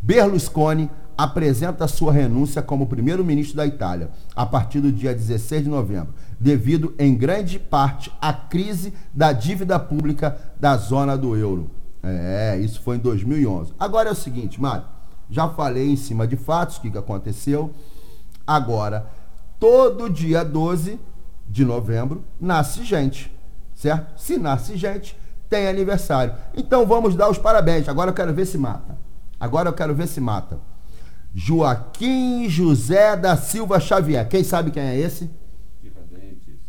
Berlusconi 0.02 0.90
apresenta 1.16 1.87
sua 1.87 2.12
renúncia 2.12 2.61
como 2.61 2.88
primeiro-ministro 2.88 3.57
da 3.57 3.64
Itália 3.64 4.11
a 4.35 4.45
partir 4.45 4.81
do 4.81 4.90
dia 4.90 5.14
16 5.14 5.62
de 5.62 5.71
novembro, 5.71 6.12
devido 6.38 6.95
em 6.99 7.14
grande 7.14 7.59
parte 7.59 8.12
à 8.21 8.33
crise 8.33 8.93
da 9.12 9.33
dívida 9.33 9.79
pública 9.79 10.37
da 10.59 10.76
zona 10.76 11.17
do 11.17 11.37
euro. 11.37 11.71
É, 12.03 12.59
isso 12.59 12.83
foi 12.83 12.97
em 12.97 13.00
2011. 13.00 13.73
Agora 13.79 14.11
é 14.11 14.12
o 14.12 14.17
seguinte, 14.17 14.61
Mário, 14.61 14.85
já 15.31 15.49
falei 15.49 15.91
em 15.91 15.97
cima 15.97 16.26
de 16.26 16.37
fatos, 16.37 16.76
o 16.76 16.81
que, 16.81 16.97
aconteceu. 16.97 17.73
Agora, 18.47 19.11
todo 19.59 20.11
dia 20.11 20.45
12 20.45 21.00
de 21.49 21.64
novembro 21.64 22.23
nasce 22.41 22.85
gente, 22.85 23.35
certo? 23.75 24.21
Se 24.21 24.37
nasce 24.37 24.76
gente, 24.76 25.17
tem 25.49 25.67
aniversário. 25.67 26.35
Então 26.55 26.87
vamos 26.87 27.14
dar 27.14 27.31
os 27.31 27.38
parabéns. 27.38 27.88
Agora 27.88 28.11
eu 28.11 28.14
quero 28.14 28.35
ver 28.35 28.47
se 28.47 28.59
mata. 28.59 28.99
Agora 29.41 29.69
eu 29.69 29.73
quero 29.73 29.95
ver 29.95 30.07
se 30.07 30.21
mata. 30.21 30.59
Joaquim 31.35 32.49
José 32.49 33.17
da 33.17 33.37
Silva 33.37 33.81
Xavier. 33.81 34.29
Quem 34.29 34.45
sabe 34.45 34.71
quem 34.71 34.83
é 34.83 34.99
esse? 34.99 35.31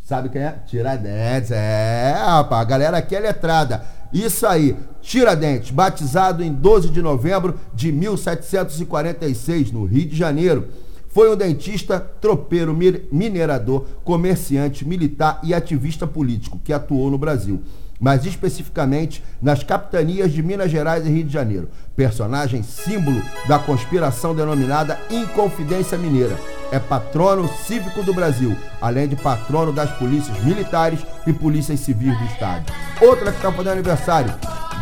Sabe 0.05 0.29
quem 0.29 0.43
é? 0.43 0.51
Tiradentes. 0.67 1.49
É, 1.49 2.13
rapaz, 2.15 2.61
a 2.61 2.63
galera 2.63 2.97
aqui 2.97 3.15
é 3.15 3.19
letrada. 3.19 3.83
Isso 4.13 4.45
aí, 4.45 4.77
Tiradentes, 5.01 5.71
batizado 5.71 6.43
em 6.43 6.53
12 6.53 6.89
de 6.89 7.01
novembro 7.01 7.59
de 7.73 7.91
1746, 7.91 9.71
no 9.71 9.83
Rio 9.83 10.07
de 10.07 10.15
Janeiro. 10.15 10.67
Foi 11.09 11.33
um 11.33 11.35
dentista, 11.35 11.99
tropeiro, 11.99 12.77
minerador, 13.11 13.87
comerciante, 14.03 14.87
militar 14.87 15.39
e 15.43 15.55
ativista 15.55 16.05
político 16.05 16.59
que 16.63 16.71
atuou 16.71 17.09
no 17.09 17.17
Brasil 17.17 17.63
mas 18.05 18.23
especificamente 18.23 19.23
nas 19.41 19.63
capitanias 19.63 20.31
de 20.31 20.43
Minas 20.43 20.69
Gerais 20.69 21.07
e 21.07 21.09
Rio 21.09 21.23
de 21.23 21.33
Janeiro. 21.33 21.67
Personagem 21.95 22.61
símbolo 22.61 23.19
da 23.47 23.57
conspiração 23.57 24.35
denominada 24.35 24.99
Inconfidência 25.09 25.97
Mineira. 25.97 26.37
É 26.71 26.77
patrono 26.77 27.49
cívico 27.65 28.03
do 28.03 28.13
Brasil, 28.13 28.55
além 28.79 29.07
de 29.07 29.15
patrono 29.15 29.73
das 29.73 29.89
polícias 29.97 30.39
militares 30.43 30.99
e 31.25 31.33
polícias 31.33 31.79
civis 31.79 32.15
do 32.15 32.25
Estado. 32.25 32.71
Outra 33.01 33.31
que 33.31 33.37
está 33.37 33.51
fazendo 33.51 33.71
aniversário, 33.71 34.31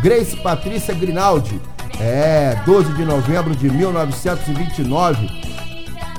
Grace 0.02 0.36
Patrícia 0.36 0.94
Grinaldi. 0.94 1.62
É, 2.02 2.62
12 2.66 2.92
de 2.92 3.06
novembro 3.06 3.56
de 3.56 3.70
1929. 3.70 5.30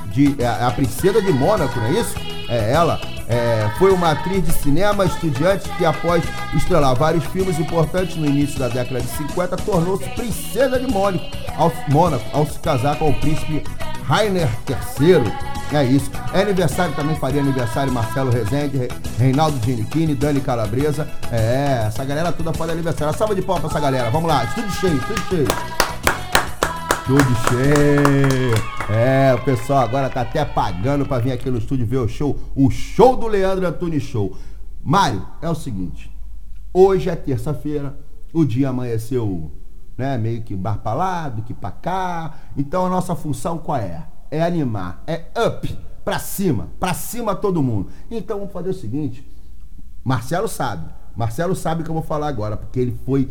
De, 0.07 0.43
é, 0.43 0.47
a 0.47 0.71
princesa 0.71 1.21
de 1.21 1.33
Mônaco, 1.35 1.79
não 1.79 1.87
é 1.87 2.01
isso? 2.01 2.15
É 2.49 2.73
ela 2.73 2.99
é, 3.29 3.71
foi 3.79 3.93
uma 3.93 4.11
atriz 4.11 4.45
de 4.45 4.53
cinema, 4.53 5.05
estudiante 5.05 5.69
que, 5.71 5.85
após 5.85 6.23
estrelar 6.55 6.95
vários 6.95 7.25
filmes 7.27 7.59
importantes 7.59 8.17
no 8.17 8.27
início 8.27 8.59
da 8.59 8.69
década 8.69 9.01
de 9.01 9.09
50, 9.09 9.57
tornou-se 9.59 10.09
princesa 10.11 10.79
de 10.79 10.87
Mônaco 10.87 11.25
ao, 11.57 11.73
Mônaco 11.89 12.25
ao 12.33 12.47
se 12.47 12.59
casar 12.59 12.99
com 12.99 13.11
o 13.11 13.21
príncipe 13.21 13.63
Rainer 14.05 14.49
III. 14.69 15.55
É 15.73 15.83
isso. 15.83 16.11
É 16.33 16.43
aniversário 16.43 16.95
também, 16.95 17.17
faria 17.17 17.41
aniversário 17.41 17.93
Marcelo 17.93 18.31
Rezende, 18.31 18.89
Reinaldo 19.19 19.59
Genichini, 19.65 20.15
Dani 20.15 20.41
Calabresa. 20.41 21.09
É, 21.33 21.85
essa 21.87 22.05
galera 22.05 22.31
toda 22.31 22.53
faz 22.53 22.71
aniversário. 22.71 23.17
Salva 23.17 23.35
de 23.35 23.43
pau 23.43 23.59
pra 23.59 23.69
essa 23.69 23.81
galera. 23.81 24.11
Vamos 24.11 24.29
lá, 24.29 24.45
estúdio 24.45 24.71
cheio, 24.73 24.97
estúdio 24.97 25.25
cheio. 25.29 25.94
Estúdio 27.05 27.37
cheio. 27.51 28.55
É, 28.91 29.35
o 29.35 29.45
pessoal 29.45 29.81
agora 29.81 30.09
tá 30.09 30.23
até 30.23 30.43
pagando 30.43 31.05
para 31.05 31.23
vir 31.23 31.33
aqui 31.33 31.51
no 31.51 31.59
estúdio 31.59 31.87
ver 31.87 31.99
o 31.99 32.09
show, 32.09 32.39
o 32.57 32.71
show 32.71 33.15
do 33.15 33.27
Leandro 33.27 33.67
Antunes 33.67 34.03
Show. 34.03 34.35
Mário, 34.83 35.23
é 35.43 35.51
o 35.51 35.55
seguinte, 35.55 36.11
hoje 36.73 37.11
é 37.11 37.15
terça-feira, 37.15 37.95
o 38.33 38.43
dia 38.43 38.71
amanheceu, 38.71 39.53
né, 39.99 40.17
meio 40.17 40.41
que 40.45 40.57
bar 40.57 40.79
pra 40.79 40.95
lá, 40.95 41.29
do 41.29 41.43
que 41.43 41.53
pra 41.53 41.71
cá. 41.71 42.37
Então 42.57 42.87
a 42.87 42.89
nossa 42.89 43.15
função 43.15 43.59
qual 43.59 43.77
é? 43.77 44.07
É 44.31 44.43
animar, 44.43 45.03
é 45.07 45.27
up, 45.47 45.79
pra 46.03 46.19
cima, 46.19 46.71
pra 46.81 46.95
cima 46.95 47.35
todo 47.35 47.63
mundo. 47.63 47.91
Então 48.11 48.39
vamos 48.39 48.53
fazer 48.53 48.71
o 48.71 48.75
seguinte, 48.75 49.31
Marcelo 50.03 50.49
sabe, 50.49 50.89
Marcelo 51.15 51.55
sabe 51.55 51.83
que 51.83 51.91
eu 51.91 51.95
vou 51.95 52.03
falar 52.03 52.29
agora, 52.29 52.57
porque 52.57 52.81
ele 52.81 52.99
foi 53.05 53.29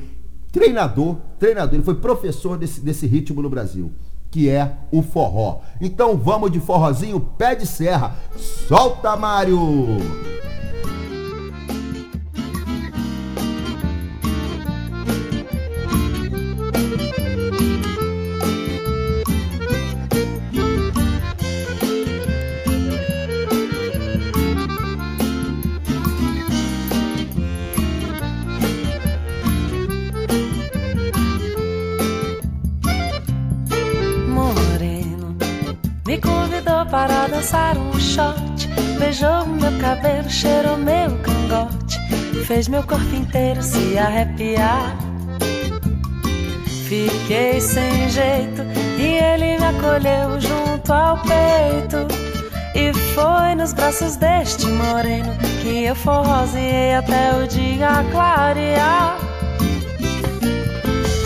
treinador, 0.53 1.17
treinador, 1.37 1.73
ele 1.73 1.83
foi 1.83 1.95
professor 1.95 2.57
desse, 2.57 2.79
desse 2.79 3.05
ritmo 3.05 3.41
no 3.41 3.49
Brasil 3.49 3.91
que 4.31 4.49
é 4.49 4.77
o 4.91 5.03
forró. 5.03 5.59
Então 5.79 6.17
vamos 6.17 6.51
de 6.51 6.59
forrozinho 6.59 7.19
pé 7.19 7.53
de 7.53 7.67
serra. 7.67 8.15
Solta, 8.67 9.15
Mário! 9.15 9.59
Cabelo, 39.95 40.29
cheirou 40.29 40.77
meu 40.77 41.11
cangote. 41.19 41.99
Fez 42.47 42.67
meu 42.67 42.83
corpo 42.83 43.15
inteiro 43.15 43.61
se 43.61 43.97
arrepiar. 43.97 44.95
Fiquei 46.87 47.61
sem 47.61 48.09
jeito 48.09 48.61
e 48.97 49.17
ele 49.17 49.57
me 49.59 49.65
acolheu 49.65 50.39
junto 50.41 50.91
ao 50.91 51.17
peito. 51.19 52.07
E 52.75 52.91
foi 53.13 53.55
nos 53.55 53.73
braços 53.73 54.15
deste 54.15 54.65
moreno 54.65 55.31
que 55.61 55.85
eu 55.85 55.95
forroseei 55.95 56.95
até 56.95 57.35
o 57.35 57.47
dia 57.47 58.03
clarear. 58.11 59.17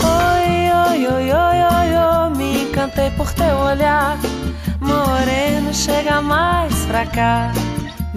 Oi, 0.04 0.70
oi, 0.90 1.06
oi, 1.06 1.32
oi, 1.32 1.62
oi, 1.72 1.96
oi, 1.96 2.36
me 2.36 2.62
encantei 2.64 3.10
por 3.12 3.32
teu 3.32 3.56
olhar. 3.56 4.18
Moreno, 4.80 5.72
chega 5.72 6.20
mais 6.20 6.74
pra 6.86 7.06
cá. 7.06 7.50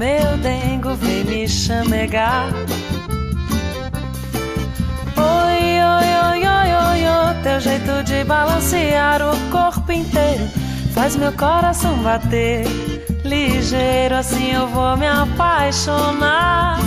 Meu 0.01 0.35
dengo 0.37 0.95
vem 0.95 1.23
me 1.25 1.47
chamegar. 1.47 2.47
Oi, 5.15 5.61
oi, 5.79 6.07
oi, 6.25 6.39
oi, 6.39 6.73
oi, 6.73 7.07
oi, 7.07 7.43
teu 7.43 7.59
jeito 7.59 8.03
de 8.03 8.23
balancear 8.23 9.21
o 9.21 9.51
corpo 9.51 9.91
inteiro 9.91 10.49
faz 10.95 11.15
meu 11.15 11.31
coração 11.33 11.95
bater 11.97 12.65
ligeiro, 13.23 14.15
assim 14.15 14.51
eu 14.53 14.67
vou 14.69 14.97
me 14.97 15.05
apaixonar. 15.05 16.79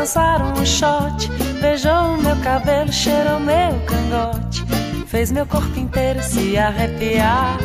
Dançar 0.00 0.40
um 0.42 0.64
shot. 0.64 1.28
Beijou 1.60 2.16
meu 2.22 2.36
cabelo, 2.36 2.90
cheirou 2.90 3.38
meu 3.38 3.78
cangote. 3.84 4.64
Fez 5.06 5.30
meu 5.30 5.44
corpo 5.44 5.78
inteiro 5.78 6.22
se 6.22 6.56
arrepiar. 6.56 7.58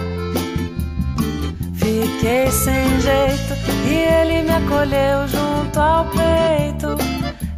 Fiquei 1.75 2.51
sem 2.51 2.99
jeito 2.99 3.53
e 3.87 3.93
ele 3.93 4.43
me 4.43 4.51
acolheu 4.51 5.27
junto 5.27 5.79
ao 5.79 6.05
peito. 6.05 6.97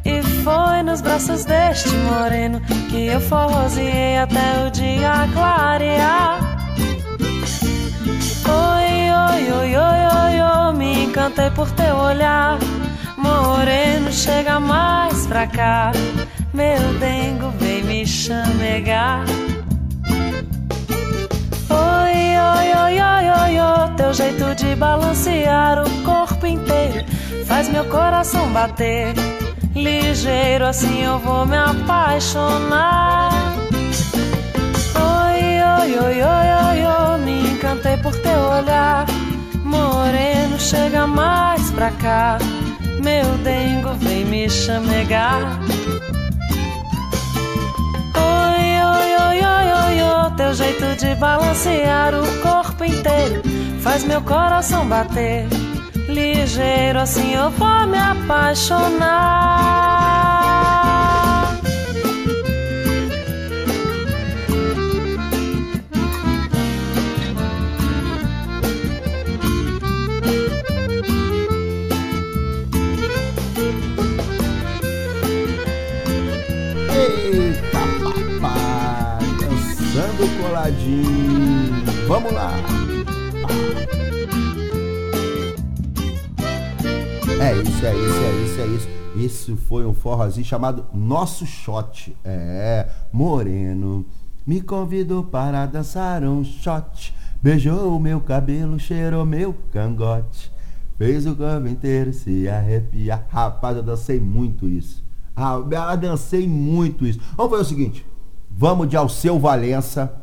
E 0.05 0.21
foi 0.43 0.83
nos 0.83 1.01
braços 1.01 1.43
deste 1.45 1.89
moreno 1.89 2.61
que 2.89 3.07
eu 3.07 3.19
forroseei 3.19 4.17
até 4.17 4.67
o 4.67 4.69
dia 4.69 5.27
clarear. 5.33 6.39
Oi, 8.45 9.11
oi, 9.25 9.51
oi, 9.51 9.75
oi, 9.75 9.99
oi, 10.21 10.41
oi, 10.41 10.73
me 10.75 11.05
encantei 11.05 11.49
por 11.49 11.69
teu 11.71 11.95
olhar. 11.95 12.59
Moreno, 13.27 14.11
chega 14.11 14.59
mais 14.59 15.27
pra 15.27 15.45
cá. 15.47 15.91
Meu 16.53 16.81
dengo, 16.99 17.51
vem 17.59 17.83
me 17.83 18.05
chamegar. 18.05 19.25
Oi, 21.69 22.17
oi, 22.55 22.67
oi, 22.83 23.01
oi, 23.01 23.29
oi, 23.41 23.59
oi, 23.59 23.95
teu 23.97 24.13
jeito 24.13 24.55
de 24.55 24.75
balancear 24.75 25.83
o 25.83 26.03
corpo 26.03 26.47
inteiro 26.47 27.05
faz 27.47 27.69
meu 27.69 27.85
coração 27.85 28.51
bater. 28.51 29.13
Ligeiro, 29.73 30.65
assim 30.65 31.03
eu 31.03 31.17
vou 31.19 31.45
me 31.45 31.55
apaixonar. 31.55 33.31
Oi, 34.95 35.41
oi, 35.79 35.97
oi, 35.97 36.21
oi, 36.21 36.47
oi, 36.67 36.85
oi, 36.85 37.17
me 37.19 37.51
encantei 37.51 37.97
por 37.97 38.15
teu 38.17 38.39
olhar. 38.39 39.05
Moreno, 39.63 40.59
chega 40.59 41.07
mais 41.07 41.71
pra 41.71 41.91
cá. 41.91 42.37
Meu 43.07 43.37
dengo, 43.37 43.93
vem 44.01 44.25
me 44.25 44.49
chamegar. 44.49 45.61
Oi, 48.15 48.83
oi, 48.83 49.15
oi, 49.23 49.39
oi, 49.45 49.67
oi, 49.85 50.03
oi, 50.03 50.31
teu 50.35 50.53
jeito 50.53 50.93
de 50.99 51.15
balancear 51.15 52.13
o 52.13 52.27
corpo 52.41 52.83
inteiro 52.83 53.41
faz 53.87 54.03
meu 54.03 54.21
coração 54.21 54.85
bater. 54.85 55.47
Ligeiro, 56.09 56.99
assim 56.99 57.33
eu 57.33 57.49
vou 57.51 57.87
me 57.87 57.97
apaixonar. 57.97 59.96
Isso 89.17 89.57
foi 89.57 89.85
um 89.85 89.93
forrozinho 89.93 90.45
chamado 90.45 90.85
Nosso 90.93 91.45
Shot. 91.45 92.15
É, 92.23 92.87
Moreno 93.11 94.05
me 94.47 94.61
convidou 94.61 95.25
para 95.25 95.65
dançar 95.65 96.23
um 96.23 96.41
shot. 96.41 97.13
Beijou 97.41 97.97
o 97.97 97.99
meu 97.99 98.21
cabelo, 98.21 98.79
cheirou 98.79 99.25
meu 99.25 99.53
cangote. 99.73 100.49
Fez 100.97 101.27
o 101.27 101.35
corpo 101.35 101.67
inteiro 101.67 102.13
se 102.13 102.47
arrepiar. 102.47 103.25
Rapaz, 103.29 103.75
eu 103.75 103.83
dancei 103.83 104.19
muito 104.19 104.69
isso. 104.69 105.03
Ah, 105.35 105.55
eu 105.55 105.97
dancei 105.97 106.47
muito 106.47 107.05
isso. 107.05 107.19
Vamos 107.35 107.51
fazer 107.51 107.63
o 107.63 107.65
seguinte: 107.65 108.05
vamos 108.49 108.87
de 108.87 108.95
Alceu 108.95 109.37
Valença. 109.37 110.13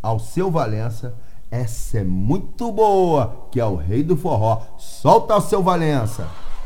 Alceu 0.00 0.50
Valença. 0.50 1.14
Essa 1.50 1.98
é 1.98 2.04
muito 2.04 2.70
boa, 2.72 3.48
que 3.50 3.58
é 3.58 3.64
o 3.64 3.74
rei 3.76 4.02
do 4.02 4.16
forró. 4.16 4.62
Solta 4.78 5.34
Alceu 5.34 5.62
Valença. 5.62 6.28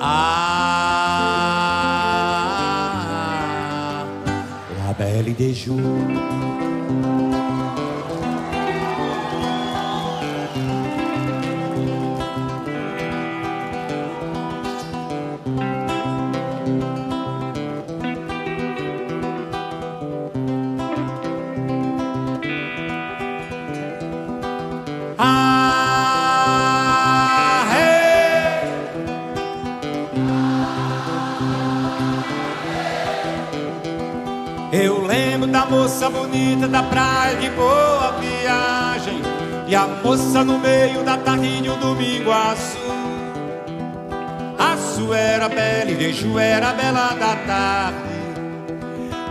Ah, 0.00 0.44
la 4.78 4.92
belle 4.94 5.34
des 5.34 5.52
jours. 5.54 5.78
E 39.68 39.76
a 39.76 39.86
moça 39.86 40.42
no 40.42 40.58
meio 40.58 41.02
da 41.02 41.18
tarde 41.18 41.60
de 41.60 41.68
um 41.68 41.78
domingo 41.78 42.32
azul. 42.32 42.80
Aço 44.58 45.12
era 45.12 45.46
bela 45.46 45.90
e 45.90 45.94
Deju 45.94 46.38
era 46.38 46.72
bela 46.72 47.08
da 47.10 47.36
tarde. 47.36 48.08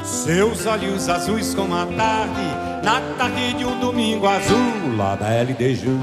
Seus 0.04 0.67
olhos 0.67 1.10
azuis 1.10 1.54
como 1.54 1.76
a 1.76 1.86
tarde 1.86 2.41
Na 2.84 3.02
tarde 3.17 3.54
de 3.54 3.65
um 3.65 3.80
domingo 3.80 4.28
azul. 4.28 4.95
La 4.95 5.15
belle 5.15 5.54
Deju 5.54 6.00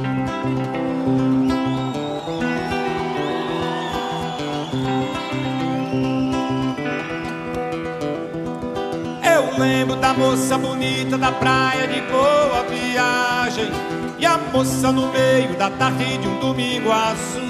Eu 9.23 9.59
lembro 9.59 9.97
da 9.97 10.13
moça 10.13 10.59
bonita 10.59 11.17
da 11.17 11.33
praia 11.33 11.87
de 11.87 12.01
boa 12.03 12.65
viagem 12.69 13.71
E 14.19 14.27
a 14.27 14.39
moça 14.39 14.93
no 14.93 15.13
meio 15.13 15.57
da 15.57 15.71
tarde 15.71 16.19
de 16.19 16.29
um 16.29 16.39
domingo 16.41 16.91
azul. 16.93 17.45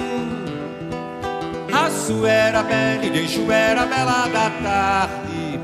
Aço 1.71 2.25
era 2.25 2.63
bela 2.63 3.05
e 3.05 3.09
Deju 3.09 3.51
era 3.51 3.85
bela 3.85 4.27
da 4.27 4.49
tarde. 4.49 5.59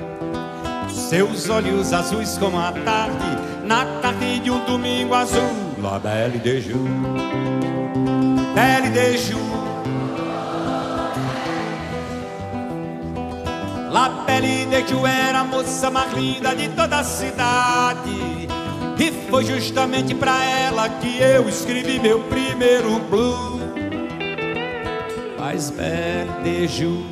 Seus 0.89 1.49
olhos 1.49 1.91
azuis 1.91 2.37
como 2.37 2.57
a 2.57 2.71
tarde 2.71 3.37
Na 3.65 3.83
tarde 4.01 4.39
de 4.39 4.49
um 4.49 4.63
domingo 4.65 5.13
azul. 5.13 5.41
La 5.81 5.99
belle 5.99 6.37
Deju 6.37 6.79
Belle 8.55 8.89
Deju 8.91 9.51
La 13.89 14.07
Belle 14.25 14.65
Deju 14.67 15.05
era 15.05 15.41
a 15.41 15.43
moça 15.43 15.91
mais 15.91 16.13
linda 16.13 16.55
de 16.55 16.69
toda 16.69 16.99
a 16.99 17.03
cidade. 17.03 18.47
E 18.97 19.11
foi 19.29 19.43
justamente 19.43 20.15
pra 20.15 20.41
ela 20.45 20.61
que 20.89 21.21
eu 21.21 21.47
escrevi 21.47 21.99
meu 21.99 22.19
primeiro 22.23 22.99
blues 23.09 23.61
mais 25.51 25.69
verdejo 25.69 27.03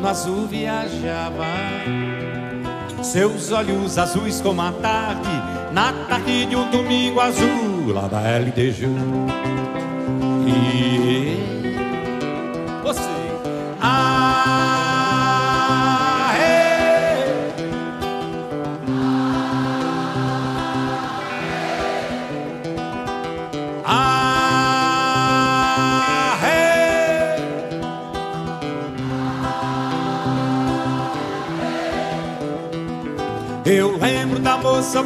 no 0.00 0.08
azul 0.08 0.46
viajava. 0.46 1.46
Seus 3.02 3.52
olhos 3.52 3.96
azuis 3.96 4.40
como 4.40 4.60
a 4.60 4.70
tarde, 4.72 5.30
na 5.72 5.92
tarde 6.06 6.46
de 6.46 6.56
um 6.56 6.70
domingo 6.70 7.20
azul, 7.20 7.94
lá 7.94 8.06
da 8.06 8.20
LDJ. 8.20 8.86
E 10.46 11.25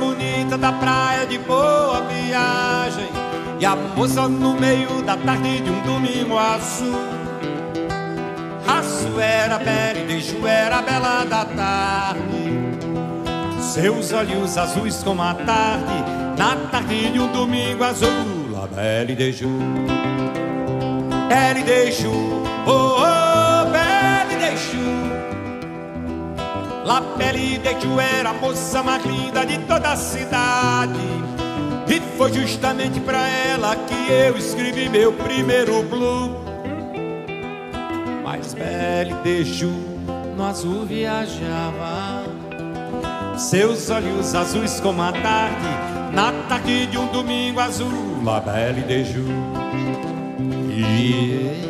bonita 0.01 0.57
da 0.57 0.73
praia 0.73 1.27
de 1.27 1.39
boa 1.39 2.01
viagem. 2.03 3.09
E 3.61 3.67
a 3.67 3.77
moça 3.77 4.27
no 4.27 4.59
meio 4.59 5.03
da 5.03 5.17
tarde 5.17 5.61
de 5.61 5.71
um 5.71 5.83
domingo 5.83 6.39
azul. 6.39 6.99
Aço 8.67 9.21
era 9.21 9.59
bela 9.59 9.99
e 9.99 10.07
Deju 10.07 10.47
era 10.47 10.79
a 10.79 10.83
bela 10.83 11.25
da 11.25 11.45
tarde. 11.45 12.41
Seus 13.61 14.13
olhos 14.13 14.59
azuis 14.59 15.01
como 15.05 15.23
a 15.23 15.33
tarde 15.33 16.05
Na 16.37 16.57
tarde 16.71 17.13
de 17.13 17.21
um 17.21 17.31
domingo 17.31 17.85
azul. 17.85 18.09
Lá 18.51 18.67
bela 18.67 19.13
e 19.13 19.15
Deju 19.15 19.49
Bela 21.29 21.59
e 21.59 21.63
Deju 21.63 22.11
Oh, 22.67 22.97
oh, 22.99 23.30
La 26.91 27.01
Ju 27.81 28.01
era 28.01 28.31
a 28.31 28.35
moça 28.35 28.83
mais 28.83 29.05
linda 29.05 29.47
de 29.47 29.59
toda 29.59 29.93
a 29.93 29.97
cidade. 29.97 30.99
E 31.87 32.01
foi 32.19 32.33
justamente 32.33 32.99
pra 32.99 33.29
ela 33.29 33.77
que 33.77 34.13
eu 34.13 34.37
escrevi 34.37 34.89
meu 34.89 35.13
primeiro 35.13 35.85
blue. 35.85 36.35
Mas 38.25 38.55
Belle 38.55 39.15
de 39.23 39.45
Ju 39.45 39.71
no 40.37 40.45
azul 40.45 40.85
viajava. 40.85 42.25
Seus 43.39 43.89
olhos 43.89 44.35
azuis 44.35 44.81
como 44.81 45.01
a 45.01 45.13
tarde, 45.13 46.13
na 46.13 46.33
tarde 46.49 46.87
de 46.87 46.99
um 46.99 47.07
domingo 47.07 47.61
azul. 47.61 48.21
La 48.25 48.41
Belle 48.41 48.83
de 48.83 49.05
Ju. 49.05 49.27
E... 50.73 51.70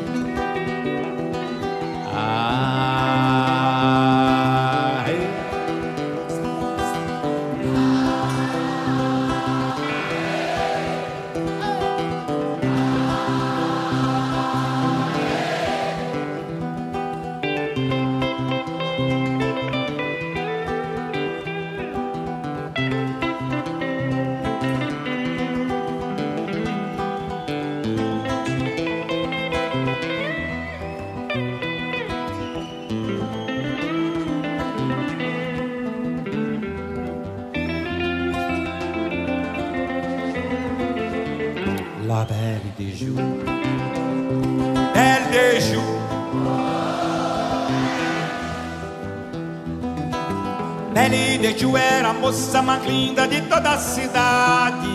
Belle 51.61 51.67
de 51.67 51.67
Ju 51.67 51.77
era 51.77 52.11
a 52.11 52.13
moça 52.13 52.63
mais 52.63 52.85
linda 52.85 53.27
de 53.29 53.43
toda 53.43 53.73
a 53.73 53.79
cidade. 53.79 54.89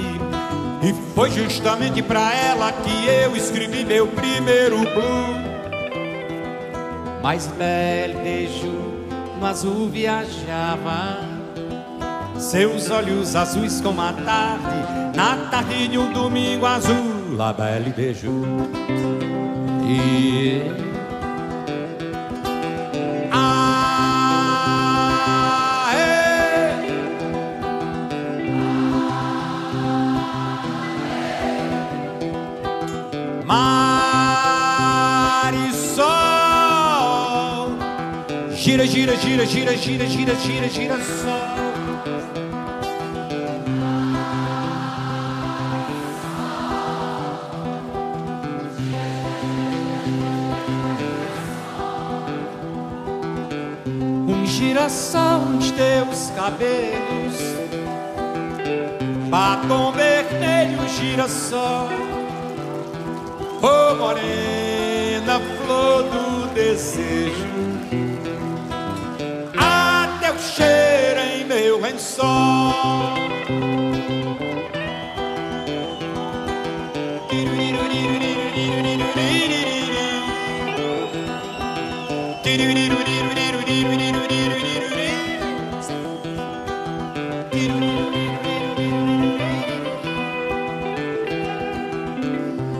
E 0.81 0.93
foi 1.13 1.31
justamente 1.31 2.01
pra 2.01 2.33
ela 2.33 2.71
que 2.71 3.07
eu 3.07 3.35
escrevi 3.35 3.85
meu 3.85 4.07
primeiro 4.07 4.79
blue. 4.79 5.35
Mas 7.21 7.47
Belle 7.47 8.15
de 8.15 8.47
Ju 8.59 9.07
no 9.39 9.45
azul 9.45 9.89
viajava. 9.89 11.19
Seus 12.37 12.89
olhos 12.89 13.35
azuis 13.35 13.79
como 13.81 14.01
a 14.01 14.11
tarde, 14.11 15.15
na 15.15 15.37
tarde 15.49 15.87
de 15.87 15.97
um 15.97 16.11
domingo 16.11 16.65
azul, 16.65 17.37
de 17.95 18.13
Ju. 18.13 18.43
E 19.87 20.84
gira, 39.35 39.45
gira, 39.45 39.75
gira, 39.75 40.05
gira, 40.05 40.35
gira, 40.35 40.69
gira 40.69 40.97
só. 40.97 41.55
Um 54.27 54.45
girassol 54.45 55.39
nos 55.39 55.71
teus 55.71 56.31
cabelos, 56.35 57.37
batom 59.29 59.91
vermelho, 59.91 60.87
girassol, 60.87 61.89
ô 63.61 63.67
oh, 63.67 63.95
morena, 63.95 65.41
flor 65.65 66.03
do 66.03 66.53
desejo. 66.53 67.74
Lençol. 71.85 72.25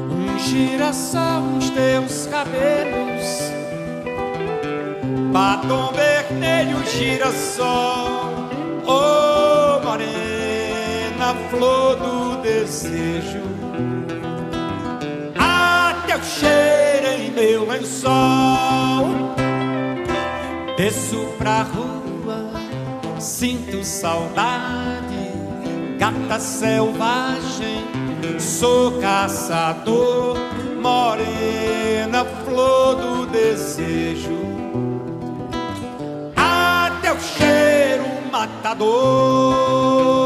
Um 0.10 0.40
girassol 0.40 1.42
nos 1.42 1.70
teus 1.70 2.28
cabelos, 2.28 3.52
batom 5.32 5.92
vermelho, 5.94 6.84
girassol, 6.88 8.15
morena, 11.26 11.36
flor 11.50 11.96
do 11.96 12.42
desejo, 12.42 13.42
até 15.36 16.16
o 16.16 16.24
cheiro 16.24 17.08
em 17.08 17.32
meu 17.32 17.66
lençol. 17.66 18.14
Desço 20.78 21.26
pra 21.38 21.64
rua, 21.64 22.52
sinto 23.20 23.84
saudade, 23.84 25.32
gata 25.98 26.40
selvagem, 26.40 27.86
sou 28.40 29.00
caçador, 29.00 30.38
morena, 30.82 32.26
flor 32.44 32.96
do 32.96 33.26
desejo, 33.28 34.38
até 36.36 37.12
o 37.14 37.20
cheiro 37.20 38.06
matador. 38.32 40.25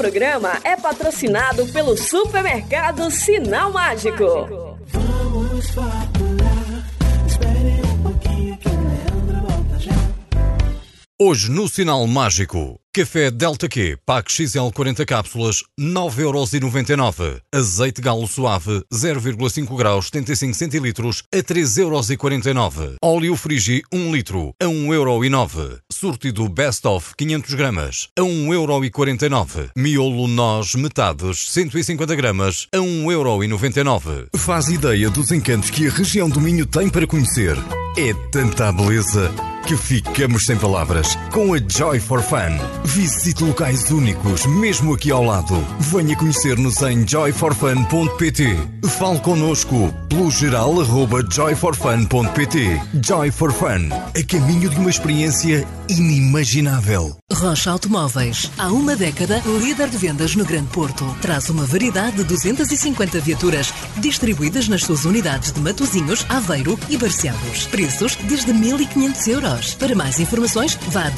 Programa 0.00 0.58
é 0.64 0.74
patrocinado 0.76 1.66
pelo 1.66 1.94
supermercado 1.94 3.10
Sinal 3.10 3.70
Mágico. 3.70 4.24
Vamos 4.86 5.68
faturar. 5.68 6.86
Espere 7.26 7.82
um 7.84 8.02
pouquinho 8.02 8.56
que 8.56 8.68
o 8.68 8.72
Leandro 8.72 9.46
volta 9.46 9.78
já. 9.78 9.92
Hoje 11.20 11.50
no 11.50 11.68
Sinal 11.68 12.06
Mágico, 12.06 12.80
café 12.92 13.30
Delta 13.30 13.68
Q, 13.68 13.98
pack 14.04 14.30
XL 14.32 14.70
40 14.74 15.06
cápsulas, 15.06 15.62
9,99€. 15.78 17.40
Azeite 17.54 18.02
galo 18.02 18.26
suave, 18.26 18.82
0,5 18.92 19.76
graus, 19.76 20.06
75 20.06 20.54
centilitros, 20.54 21.22
a 21.32 21.38
3,49€. 21.38 22.96
Óleo 23.02 23.36
Frigi, 23.36 23.82
1 23.92 24.12
litro, 24.12 24.54
a 24.60 24.66
1,09€. 24.66 25.78
Sortido 25.90 26.48
Best 26.48 26.86
of, 26.86 27.14
500 27.16 27.54
gramas, 27.54 28.08
a 28.18 28.22
1,49€. 28.22 29.70
Miolo 29.76 30.26
Nós 30.26 30.74
Metades, 30.74 31.50
150 31.52 32.14
gramas, 32.16 32.66
a 32.74 32.78
1,99€. 32.78 34.28
Faz 34.36 34.68
ideia 34.68 35.08
dos 35.10 35.30
encantos 35.30 35.70
que 35.70 35.86
a 35.86 35.90
região 35.90 36.28
do 36.28 36.40
Minho 36.40 36.66
tem 36.66 36.88
para 36.88 37.06
conhecer. 37.06 37.56
É 37.96 38.12
tanta 38.30 38.72
beleza 38.72 39.32
que 39.66 39.76
ficamos 39.76 40.46
sem 40.46 40.56
palavras 40.56 41.16
com 41.32 41.54
a 41.54 41.58
Joy 41.58 42.00
for 42.00 42.22
Fun. 42.22 42.79
Visite 42.84 43.44
locais 43.44 43.90
únicos, 43.90 44.46
mesmo 44.46 44.94
aqui 44.94 45.10
ao 45.10 45.22
lado. 45.22 45.54
Venha 45.78 46.16
conhecer-nos 46.16 46.80
em 46.82 47.06
joyforfun.pt. 47.06 48.56
Fale 48.98 49.20
connosco 49.20 49.92
pelo 50.08 50.30
geral 50.30 50.80
arroba 50.80 51.22
joyforfun.pt. 51.30 52.80
Joy 53.04 53.30
for 53.30 53.52
Fun, 53.52 53.88
a 53.90 54.22
caminho 54.26 54.68
de 54.68 54.76
uma 54.76 54.90
experiência 54.90 55.66
inimaginável. 55.88 57.16
Rocha 57.32 57.70
Automóveis, 57.70 58.50
há 58.58 58.68
uma 58.72 58.96
década, 58.96 59.40
líder 59.60 59.88
de 59.88 59.96
vendas 59.96 60.34
no 60.34 60.44
Grande 60.44 60.68
Porto. 60.68 61.04
Traz 61.22 61.48
uma 61.48 61.64
variedade 61.64 62.16
de 62.18 62.24
250 62.24 63.20
viaturas 63.20 63.72
distribuídas 63.98 64.68
nas 64.68 64.82
suas 64.82 65.04
unidades 65.04 65.52
de 65.52 65.60
Matozinhos, 65.60 66.26
Aveiro 66.28 66.78
e 66.88 66.96
Barcelos. 66.96 67.66
Preços 67.66 68.16
desde 68.16 68.52
1.500 68.52 69.28
euros. 69.28 69.74
Para 69.74 69.94
mais 69.94 70.18
informações, 70.18 70.76
vá 70.88 71.06
a 71.06 71.10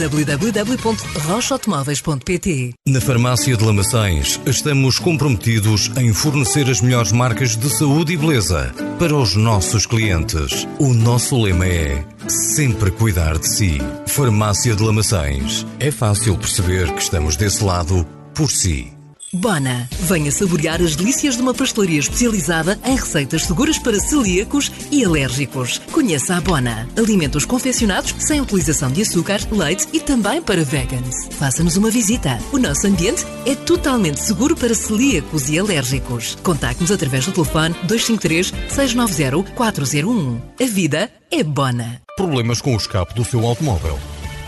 www.rochaautomóveis.pt. 1.53 2.75
Na 2.87 3.01
Farmácia 3.01 3.57
de 3.57 3.65
Lamaçães, 3.65 4.41
estamos 4.47 4.99
comprometidos 4.99 5.91
em 5.97 6.13
fornecer 6.13 6.69
as 6.71 6.81
melhores 6.81 7.13
marcas 7.13 7.57
de 7.57 7.69
saúde 7.71 8.15
e 8.15 8.17
beleza 8.17 8.75
para 8.99 9.15
os 9.15 9.37
nossos 9.37 9.87
clientes. 9.87 10.67
O 10.79 10.93
nosso 10.95 11.41
lema 11.41 11.67
é 11.67 12.05
sempre 12.29 12.91
cuidar 12.91 13.39
de 13.39 13.49
si. 13.49 13.79
Farmácia 14.07 14.75
de 14.75 14.83
Lamaçães. 14.83 15.67
É 15.79 15.91
fácil 15.91 16.37
perceber 16.37 16.93
que 16.95 17.03
estamos 17.03 17.37
desse 17.37 17.63
lado 17.63 18.07
por 18.35 18.51
si. 18.51 19.02
Bona, 19.35 19.89
venha 20.01 20.31
saborear 20.31 20.83
as 20.83 20.95
delícias 20.95 21.37
de 21.37 21.43
uma 21.43 21.55
pastelaria 21.55 21.99
especializada 21.99 22.79
em 22.85 22.95
receitas 22.95 23.45
seguras 23.45 23.79
para 23.79 23.99
celíacos 23.99 24.71
e 24.91 25.03
alérgicos. 25.03 25.79
Conheça 25.91 26.37
a 26.37 26.41
Bona. 26.43 26.87
Alimentos 26.99 27.47
confeccionados 27.47 28.15
sem 28.19 28.43
utilização 28.43 28.93
de 28.93 29.01
açúcar, 29.01 29.41
leite 29.51 29.89
e 29.91 30.01
também 30.01 30.43
para 30.43 30.63
vegans. 30.63 31.29
Faça-nos 31.31 31.79
uma 31.79 31.91
visita. 31.91 32.39
O 32.53 32.59
nosso 32.59 32.87
ambiente 32.87 33.25
é 33.47 33.55
totalmente 33.55 34.21
seguro 34.21 34.55
para 34.55 34.75
celíacos 34.75 35.49
e 35.49 35.59
alérgicos. 35.59 36.37
Contacte-nos 36.43 36.93
através 36.93 37.25
do 37.25 37.33
telefone 37.33 37.75
253 37.85 38.53
690 38.69 39.51
401. 39.53 40.43
A 40.61 40.67
vida 40.67 41.11
é 41.31 41.43
Bona. 41.43 42.03
Problemas 42.19 42.61
com 42.61 42.75
o 42.75 42.77
escape 42.77 43.15
do 43.15 43.25
seu 43.25 43.47
automóvel? 43.47 43.99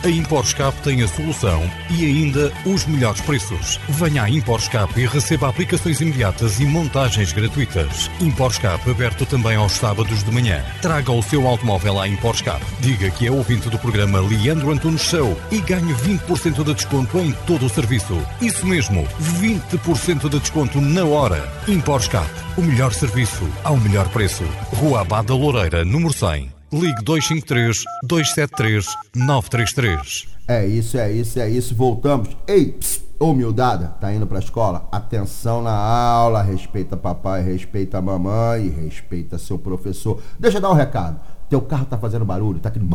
A 0.04 0.10
ImporScape 0.10 0.82
tem 0.82 1.02
a 1.02 1.08
solução 1.08 1.62
e 1.88 2.04
ainda 2.04 2.52
os 2.66 2.84
melhores 2.84 3.22
preços. 3.22 3.80
Venha 3.88 4.24
à 4.24 4.28
ImporScape 4.28 5.00
e 5.00 5.06
receba 5.06 5.48
aplicações 5.48 5.98
imediatas 6.02 6.60
e 6.60 6.66
montagens 6.66 7.32
gratuitas. 7.32 8.10
ImporScape 8.20 8.90
aberto 8.90 9.24
também 9.24 9.56
aos 9.56 9.72
sábados 9.72 10.22
de 10.22 10.30
manhã. 10.30 10.62
Traga 10.82 11.10
o 11.10 11.22
seu 11.22 11.48
automóvel 11.48 11.98
à 11.98 12.06
ImporScape. 12.06 12.66
Diga 12.80 13.10
que 13.12 13.26
é 13.26 13.30
ouvinte 13.30 13.70
do 13.70 13.78
programa 13.78 14.20
Leandro 14.20 14.72
Antunes 14.72 15.00
Show 15.00 15.40
e 15.50 15.58
ganhe 15.62 15.94
20% 15.94 16.62
de 16.62 16.74
desconto 16.74 17.18
em 17.18 17.32
todo 17.46 17.64
o 17.64 17.70
serviço. 17.70 18.22
Isso 18.42 18.66
mesmo, 18.66 19.08
20% 19.40 20.28
de 20.28 20.38
desconto 20.38 20.82
na 20.82 21.06
hora. 21.06 21.50
ImporScape, 21.66 22.28
o 22.58 22.60
melhor 22.60 22.92
serviço 22.92 23.48
ao 23.64 23.78
melhor 23.78 24.06
preço. 24.10 24.44
Rua 24.74 25.00
Abada 25.00 25.32
Loureira, 25.32 25.82
número 25.82 26.12
100. 26.12 26.53
Ligue 26.74 27.04
253 27.04 27.84
273 28.02 28.84
933. 29.14 30.26
É 30.48 30.66
isso, 30.66 30.98
é 30.98 31.12
isso, 31.12 31.38
é 31.38 31.48
isso. 31.48 31.72
Voltamos. 31.72 32.36
Ei, 32.48 32.72
pss, 32.72 33.00
humildade, 33.20 33.88
tá 34.00 34.12
indo 34.12 34.26
pra 34.26 34.40
escola? 34.40 34.88
Atenção 34.90 35.62
na 35.62 35.72
aula, 35.72 36.42
respeita 36.42 36.96
papai, 36.96 37.44
respeita 37.44 38.02
mamãe, 38.02 38.68
respeita 38.70 39.38
seu 39.38 39.56
professor. 39.56 40.20
Deixa 40.36 40.58
eu 40.58 40.62
dar 40.62 40.70
um 40.70 40.74
recado. 40.74 41.20
Teu 41.48 41.60
carro 41.60 41.86
tá 41.86 41.96
fazendo 41.96 42.24
barulho, 42.24 42.58
tá 42.58 42.70
aquele. 42.70 42.88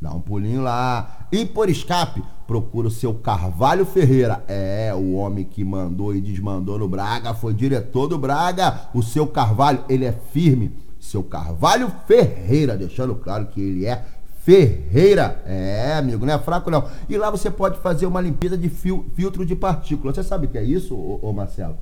Dá 0.00 0.12
um 0.12 0.20
pulinho 0.20 0.62
lá. 0.62 1.26
E 1.32 1.44
por 1.44 1.68
escape, 1.68 2.22
procura 2.46 2.86
o 2.86 2.92
seu 2.92 3.12
Carvalho 3.12 3.84
Ferreira. 3.84 4.44
É, 4.46 4.94
o 4.94 5.14
homem 5.14 5.44
que 5.44 5.64
mandou 5.64 6.14
e 6.14 6.20
desmandou 6.20 6.78
no 6.78 6.88
Braga, 6.88 7.34
foi 7.34 7.52
diretor 7.52 8.06
do 8.06 8.16
Braga. 8.16 8.82
O 8.94 9.02
seu 9.02 9.26
Carvalho, 9.26 9.84
ele 9.88 10.04
é 10.04 10.12
firme. 10.12 10.85
Seu 11.06 11.22
Carvalho 11.22 11.90
Ferreira, 12.06 12.76
deixando 12.76 13.14
claro 13.14 13.46
que 13.46 13.60
ele 13.60 13.86
é 13.86 14.04
Ferreira. 14.42 15.42
É, 15.46 15.94
amigo, 15.94 16.26
não 16.26 16.34
é 16.34 16.38
fraco 16.38 16.70
não. 16.70 16.88
E 17.08 17.16
lá 17.16 17.30
você 17.30 17.50
pode 17.50 17.78
fazer 17.78 18.06
uma 18.06 18.20
limpeza 18.20 18.56
de 18.56 18.68
fil- 18.68 19.06
filtro 19.14 19.44
de 19.44 19.54
partículas. 19.54 20.16
Você 20.16 20.22
sabe 20.22 20.46
o 20.46 20.48
que 20.48 20.58
é 20.58 20.64
isso, 20.64 20.94
ô, 20.94 21.18
ô 21.22 21.32
Marcelo? 21.32 21.76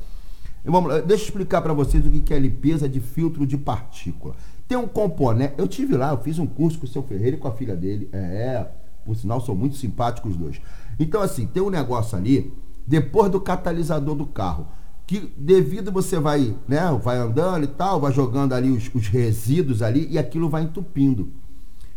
Vamos 0.64 0.90
lá, 0.90 1.00
deixa 1.00 1.24
eu 1.24 1.26
explicar 1.28 1.60
para 1.60 1.74
vocês 1.74 2.04
o 2.06 2.10
que 2.10 2.32
é 2.32 2.38
limpeza 2.38 2.88
de 2.88 3.00
filtro 3.00 3.46
de 3.46 3.56
partícula. 3.58 4.34
Tem 4.66 4.78
um 4.78 4.88
componente, 4.88 5.54
eu 5.58 5.68
tive 5.68 5.94
lá, 5.94 6.10
eu 6.10 6.18
fiz 6.18 6.38
um 6.38 6.46
curso 6.46 6.78
com 6.78 6.86
o 6.86 6.88
seu 6.88 7.02
Ferreira 7.02 7.36
e 7.36 7.38
com 7.38 7.48
a 7.48 7.52
filha 7.52 7.76
dele. 7.76 8.08
É, 8.12 8.66
por 9.04 9.14
sinal, 9.14 9.40
são 9.42 9.54
muito 9.54 9.76
simpáticos 9.76 10.32
os 10.32 10.36
dois. 10.38 10.60
Então, 10.98 11.20
assim, 11.20 11.46
tem 11.46 11.62
um 11.62 11.68
negócio 11.68 12.16
ali, 12.16 12.50
depois 12.86 13.30
do 13.30 13.40
catalisador 13.40 14.14
do 14.14 14.24
carro, 14.24 14.66
que 15.06 15.32
devido 15.36 15.92
você 15.92 16.18
vai, 16.18 16.54
né, 16.66 16.80
vai 17.02 17.18
andando 17.18 17.64
e 17.64 17.68
tal, 17.68 18.00
vai 18.00 18.12
jogando 18.12 18.54
ali 18.54 18.70
os, 18.70 18.90
os 18.94 19.08
resíduos 19.08 19.82
ali 19.82 20.06
e 20.10 20.18
aquilo 20.18 20.48
vai 20.48 20.62
entupindo. 20.62 21.30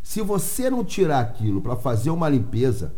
Se 0.03 0.21
você 0.21 0.69
não 0.69 0.83
tirar 0.83 1.19
aquilo 1.19 1.61
para 1.61 1.75
fazer 1.75 2.09
uma 2.09 2.29
limpeza, 2.29 2.93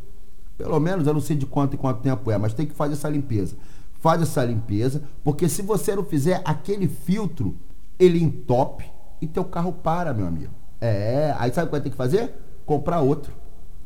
pelo 0.58 0.80
menos 0.80 1.08
eu 1.08 1.14
não 1.14 1.22
sei 1.22 1.36
de 1.36 1.46
quanto 1.46 1.76
e 1.76 1.78
quanto 1.78 2.02
tempo 2.02 2.30
é, 2.30 2.38
mas 2.38 2.54
tem 2.54 2.66
que 2.66 2.74
fazer 2.74 2.94
essa 2.94 3.10
limpeza. 3.10 3.56
Faz 4.00 4.22
essa 4.22 4.44
limpeza, 4.46 5.04
porque 5.24 5.50
se 5.50 5.62
você 5.62 5.96
não 5.96 6.04
fizer 6.04 6.42
aquele 6.46 6.88
filtro, 6.88 7.56
ele 7.98 8.22
entope 8.22 8.86
e 9.22 9.28
teu 9.28 9.44
carro 9.44 9.74
para, 9.74 10.14
meu 10.14 10.26
amigo. 10.26 10.54
É, 10.80 11.36
aí 11.38 11.52
sabe 11.54 11.66
o 11.66 11.68
que 11.68 11.72
vai 11.72 11.82
ter 11.82 11.90
que 11.90 11.96
fazer? 11.98 12.34
Comprar 12.66 13.02
outro. 13.02 13.34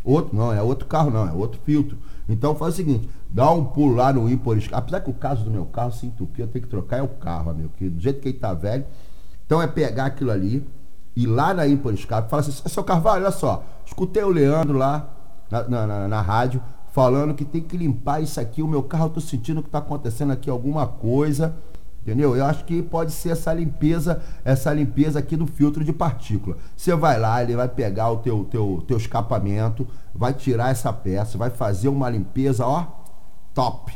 Outro, 0.03 0.35
não, 0.35 0.51
é 0.51 0.61
outro 0.61 0.87
carro 0.87 1.09
não, 1.09 1.27
é 1.27 1.31
outro 1.31 1.59
filtro. 1.63 1.97
Então 2.27 2.55
faz 2.55 2.73
o 2.73 2.77
seguinte, 2.77 3.09
dá 3.29 3.51
um 3.51 3.65
pulo 3.65 3.95
lá 3.95 4.13
no 4.13 4.29
Impor 4.29 4.57
Apesar 4.71 5.01
que 5.01 5.09
o 5.09 5.13
caso 5.13 5.43
do 5.43 5.51
meu 5.51 5.65
carro 5.65 5.91
se 5.91 6.05
entupir, 6.05 6.45
eu 6.45 6.47
tenho 6.47 6.63
que 6.63 6.69
trocar 6.69 6.97
é 6.97 7.01
o 7.01 7.07
carro, 7.07 7.49
amigo, 7.51 7.69
que 7.77 7.89
do 7.89 7.99
jeito 7.99 8.21
que 8.21 8.29
ele 8.29 8.37
tá 8.37 8.53
velho. 8.53 8.85
Então 9.45 9.61
é 9.61 9.67
pegar 9.67 10.05
aquilo 10.05 10.31
ali, 10.31 10.65
ir 11.15 11.27
lá 11.27 11.53
na 11.53 11.67
Impor 11.67 11.93
Escape, 11.93 12.29
fala 12.29 12.41
assim, 12.41 12.51
seu 12.51 12.83
Carvalho, 12.83 13.23
olha 13.23 13.31
só, 13.31 13.63
escutei 13.85 14.23
o 14.23 14.29
Leandro 14.29 14.77
lá 14.77 15.09
na, 15.51 15.63
na, 15.67 15.87
na- 15.87 16.07
na 16.07 16.21
rádio 16.21 16.61
falando 16.91 17.33
que 17.33 17.43
tem 17.43 17.61
que 17.61 17.75
limpar 17.75 18.21
isso 18.21 18.39
aqui, 18.39 18.61
o 18.61 18.67
meu 18.67 18.83
carro 18.83 19.05
eu 19.05 19.09
tô 19.09 19.19
sentindo 19.19 19.63
que 19.63 19.69
tá 19.69 19.79
acontecendo 19.79 20.31
aqui 20.31 20.49
alguma 20.49 20.85
coisa. 20.87 21.55
Entendeu? 22.03 22.35
Eu 22.35 22.43
acho 22.45 22.65
que 22.65 22.83
pode 22.83 23.13
ser 23.13 23.29
essa 23.29 23.53
limpeza, 23.53 24.21
essa 24.43 24.73
limpeza 24.73 25.19
aqui 25.19 25.37
do 25.37 25.47
filtro 25.47 25.85
de 25.85 25.93
partícula. 25.93 26.57
Você 26.75 26.93
vai 26.93 27.17
lá, 27.17 27.41
ele 27.41 27.55
vai 27.55 27.69
pegar 27.69 28.11
o 28.11 28.17
teu, 28.17 28.43
teu, 28.43 28.83
teu 28.85 28.97
escapamento, 28.97 29.87
vai 30.13 30.33
tirar 30.33 30.69
essa 30.69 30.91
peça, 30.91 31.37
vai 31.37 31.49
fazer 31.49 31.87
uma 31.87 32.09
limpeza, 32.09 32.67
ó, 32.67 32.87
top, 33.53 33.93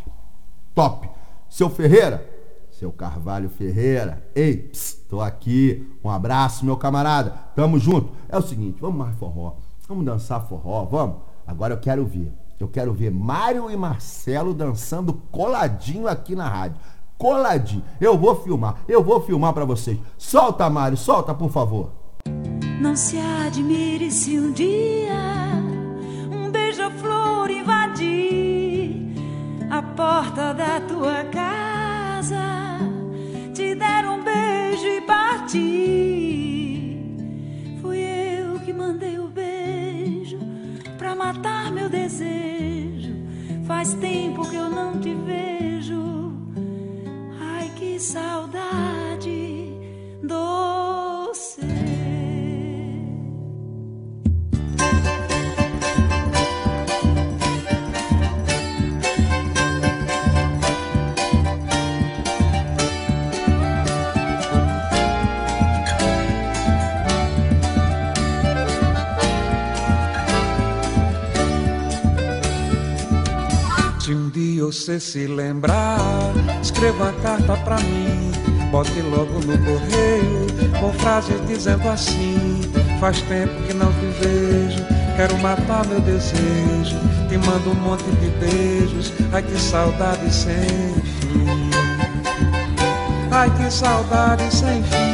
top. 0.73 1.09
Seu 1.49 1.69
Ferreira, 1.69 2.25
seu 2.71 2.93
Carvalho 2.93 3.49
Ferreira, 3.49 4.23
ei, 4.33 4.55
ps, 4.55 5.05
tô 5.09 5.19
aqui, 5.19 5.85
um 6.01 6.09
abraço, 6.09 6.63
meu 6.63 6.77
camarada, 6.77 7.31
tamo 7.57 7.77
junto. 7.77 8.13
É 8.29 8.37
o 8.37 8.41
seguinte, 8.41 8.79
vamos 8.79 8.99
mais 8.99 9.17
forró, 9.17 9.55
vamos 9.85 10.05
dançar 10.05 10.47
forró, 10.47 10.85
vamos? 10.85 11.17
Agora 11.45 11.73
eu 11.73 11.79
quero 11.79 12.05
ver, 12.05 12.31
eu 12.57 12.69
quero 12.69 12.93
ver 12.93 13.11
Mário 13.11 13.69
e 13.69 13.75
Marcelo 13.75 14.53
dançando 14.53 15.13
coladinho 15.13 16.07
aqui 16.07 16.35
na 16.35 16.47
rádio. 16.47 16.77
Coladinho. 17.17 17.83
Eu 17.99 18.17
vou 18.17 18.35
filmar, 18.35 18.77
eu 18.87 19.03
vou 19.03 19.21
filmar 19.21 19.53
pra 19.53 19.65
vocês. 19.65 19.97
Solta, 20.17 20.69
Mário, 20.69 20.97
solta, 20.97 21.33
por 21.33 21.49
favor. 21.49 21.91
Não 22.79 22.95
se 22.95 23.17
admire 23.17 24.11
se 24.11 24.37
um 24.37 24.51
dia 24.51 25.13
um 26.31 26.51
beija-flor 26.51 27.49
invadir 27.49 29.15
a 29.69 29.81
porta 29.81 30.53
da 30.53 30.79
tua 30.81 31.23
casa, 31.25 32.37
você 74.87 75.01
se 75.01 75.27
lembrar, 75.27 76.31
escreva 76.61 77.03
uma 77.03 77.13
carta 77.21 77.57
pra 77.57 77.75
mim. 77.77 78.31
Bote 78.71 79.01
logo 79.01 79.33
no 79.33 79.57
correio, 79.57 80.47
com 80.79 80.93
frases 80.93 81.45
dizendo 81.45 81.89
assim: 81.89 82.61
Faz 82.97 83.21
tempo 83.23 83.53
que 83.63 83.73
não 83.73 83.91
te 83.91 84.05
vejo, 84.21 84.85
quero 85.17 85.37
matar 85.39 85.85
meu 85.87 85.99
desejo. 85.99 86.95
Te 87.27 87.37
mando 87.37 87.71
um 87.71 87.75
monte 87.75 88.05
de 88.11 88.29
beijos, 88.39 89.11
ai 89.33 89.43
que 89.43 89.59
saudade 89.59 90.33
sem 90.33 90.55
fim. 91.19 91.69
Ai 93.29 93.49
que 93.57 93.69
saudade 93.69 94.43
sem 94.55 94.81
fim. 94.83 95.06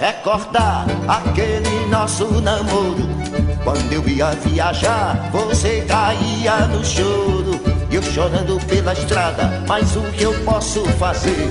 Recordar 0.00 0.86
aquele 1.08 1.86
nosso 1.86 2.26
namoro, 2.40 3.08
quando 3.64 3.92
eu 3.92 4.06
ia 4.08 4.30
viajar, 4.30 5.30
você 5.32 5.84
caía 5.86 6.66
no 6.68 6.84
choro. 6.84 7.60
E 7.90 7.94
eu 7.94 8.02
chorando 8.02 8.58
pela 8.66 8.92
estrada, 8.92 9.62
mas 9.68 9.96
o 9.96 10.02
que 10.12 10.24
eu 10.24 10.34
posso 10.44 10.84
fazer? 10.98 11.50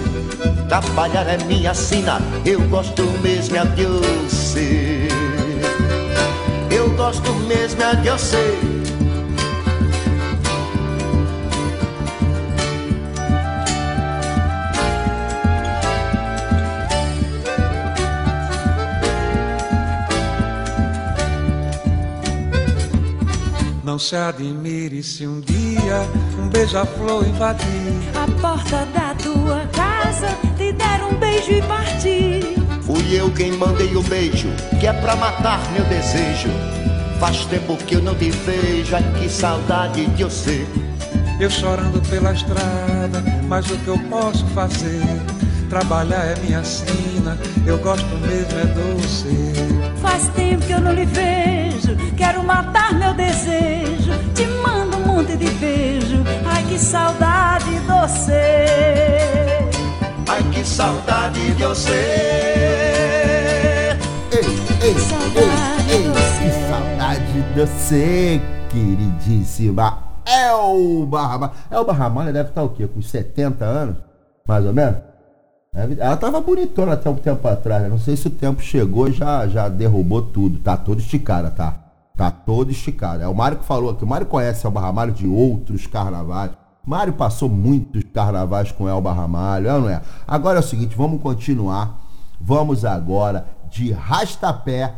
Trabalhar 0.68 1.28
é 1.28 1.38
minha 1.46 1.74
sina, 1.74 2.20
eu 2.46 2.62
gosto 2.68 3.04
mesmo 3.22 3.56
é 3.56 3.66
de 3.66 3.86
você. 3.86 5.08
Eu 6.70 6.90
gosto 6.92 7.34
mesmo 7.48 7.82
é 7.82 7.96
de 7.96 8.10
você. 8.10 8.75
Não 23.96 24.00
se 24.00 24.14
admire 24.14 25.02
se 25.02 25.26
um 25.26 25.40
dia 25.40 26.02
um 26.38 26.50
beija-flor 26.50 27.26
invadir 27.26 27.94
a 28.14 28.42
porta 28.42 28.86
da 28.88 29.16
tua 29.16 29.66
casa, 29.68 30.38
te 30.58 30.74
der 30.74 31.02
um 31.02 31.16
beijo 31.18 31.54
e 31.54 31.62
partir. 31.62 32.44
Fui 32.82 33.18
eu 33.18 33.32
quem 33.32 33.54
mandei 33.54 33.96
o 33.96 34.04
beijo, 34.04 34.50
que 34.82 34.86
é 34.86 34.92
pra 34.92 35.16
matar 35.16 35.62
meu 35.72 35.86
desejo. 35.86 36.50
Faz 37.22 37.46
tempo 37.46 37.78
que 37.78 37.96
eu 37.96 38.02
não 38.02 38.14
te 38.16 38.32
vejo, 38.32 38.98
ai 38.98 39.14
que 39.18 39.30
saudade 39.30 40.06
de 40.08 40.26
você. 40.26 40.68
Eu 41.40 41.50
chorando 41.50 42.02
pela 42.10 42.34
estrada, 42.34 43.24
mas 43.48 43.72
o 43.72 43.78
que 43.78 43.88
eu 43.88 44.00
posso 44.10 44.46
fazer? 44.48 45.06
Trabalhar 45.70 46.26
é 46.26 46.36
minha 46.44 46.66
sina, 46.66 47.38
eu 47.66 47.78
gosto 47.78 48.14
mesmo 48.18 48.60
é 48.60 48.66
doce. 48.66 49.54
Faz 50.02 50.28
tempo 50.36 50.66
que 50.66 50.74
eu 50.74 50.82
não 50.82 50.92
lhe 50.92 51.06
vejo, 51.06 51.65
quero 52.16 52.44
matar 52.44 52.94
meu 52.94 53.14
desejo. 53.14 54.12
Te 54.34 54.46
mando 54.48 54.98
um 54.98 55.06
monte 55.08 55.36
de 55.36 55.50
beijo, 55.52 56.24
ai 56.46 56.64
que 56.64 56.78
saudade 56.78 57.80
doce. 57.82 58.32
Ai 60.28 60.44
que 60.52 60.64
saudade 60.66 61.54
de 61.54 61.64
você. 61.64 61.92
Ei, 64.32 64.88
ei, 64.88 65.00
saudade 65.00 65.92
ei, 65.92 66.04
que 66.40 66.52
saudade 66.70 67.42
de 67.42 67.62
você, 67.62 68.42
queridíssima 68.70 70.16
Elba 70.26 71.28
Ramalho. 71.28 71.54
Elba 71.72 71.94
Ramalho 71.94 72.34
deve 72.34 72.50
estar 72.50 72.64
o 72.64 72.70
quê? 72.70 72.88
Com 72.88 73.02
70 73.02 73.64
anos? 73.64 73.98
Mais 74.48 74.66
ou 74.66 74.74
menos? 74.74 74.98
Deve- 75.76 76.00
Ela 76.02 76.16
tava 76.18 76.40
bonitona 76.42 76.94
até 76.94 77.10
um 77.10 77.16
tempo 77.16 77.48
atrás. 77.48 77.84
né? 77.84 77.90
Não 77.90 78.00
sei 78.00 78.16
se 78.16 78.28
o 78.28 78.32
tempo 78.32 78.62
chegou 78.62 79.08
e 79.08 79.12
já, 79.14 79.46
já 79.48 79.68
derrubou 79.70 80.22
tudo. 80.22 80.58
Tá 80.60 80.76
toda 80.78 81.02
esticada, 81.02 81.52
tá? 81.52 81.76
Tá 82.16 82.32
toda 82.32 82.72
esticada. 82.72 83.24
É 83.24 83.28
o 83.28 83.36
Mário 83.36 83.58
que 83.60 83.66
falou 83.66 83.90
aqui. 83.92 84.04
O 84.04 84.08
Mário 84.08 84.26
conhece 84.26 84.66
Elba 84.66 84.80
Ramalho 84.80 85.12
de 85.12 85.28
outros 85.28 85.86
carnavais. 85.86 86.52
Mário 86.86 87.14
passou 87.14 87.50
muitos 87.50 88.04
carnavais 88.14 88.72
com 88.72 88.88
Elba 88.88 89.12
Ramalho, 89.12 89.68
é 89.68 89.80
não 89.80 89.90
é? 89.90 90.02
Agora 90.28 90.58
é 90.58 90.62
o 90.62 90.64
seguinte, 90.64 90.96
vamos 90.96 91.22
continuar. 91.22 92.00
Vamos 92.40 92.86
agora 92.86 93.46
de 93.70 93.92
rastapé, 93.92 94.94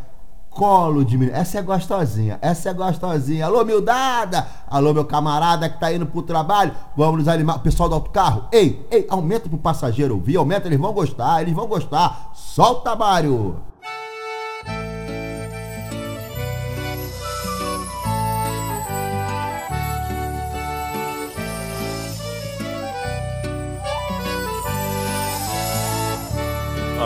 colo 0.57 1.05
de 1.05 1.15
menino. 1.17 1.37
Essa 1.37 1.59
é 1.59 1.61
gostosinha, 1.61 2.39
essa 2.41 2.69
é 2.69 2.73
gostosinha. 2.73 3.45
Alô, 3.45 3.63
miudada! 3.63 4.47
Alô, 4.67 4.91
meu 4.91 5.05
camarada 5.05 5.69
que 5.69 5.79
tá 5.79 5.93
indo 5.93 6.07
pro 6.07 6.23
trabalho. 6.23 6.73
Vamos 6.95 7.19
nos 7.19 7.27
animar. 7.27 7.59
Pessoal 7.59 7.87
do 7.87 7.95
autocarro, 7.95 8.45
ei, 8.51 8.85
ei, 8.89 9.05
aumenta 9.07 9.47
pro 9.47 9.57
passageiro 9.57 10.15
ouvir, 10.15 10.35
aumenta, 10.35 10.67
eles 10.67 10.79
vão 10.79 10.91
gostar, 10.91 11.43
eles 11.43 11.53
vão 11.53 11.67
gostar. 11.67 12.31
Solta, 12.33 12.95
Mário! 12.95 13.66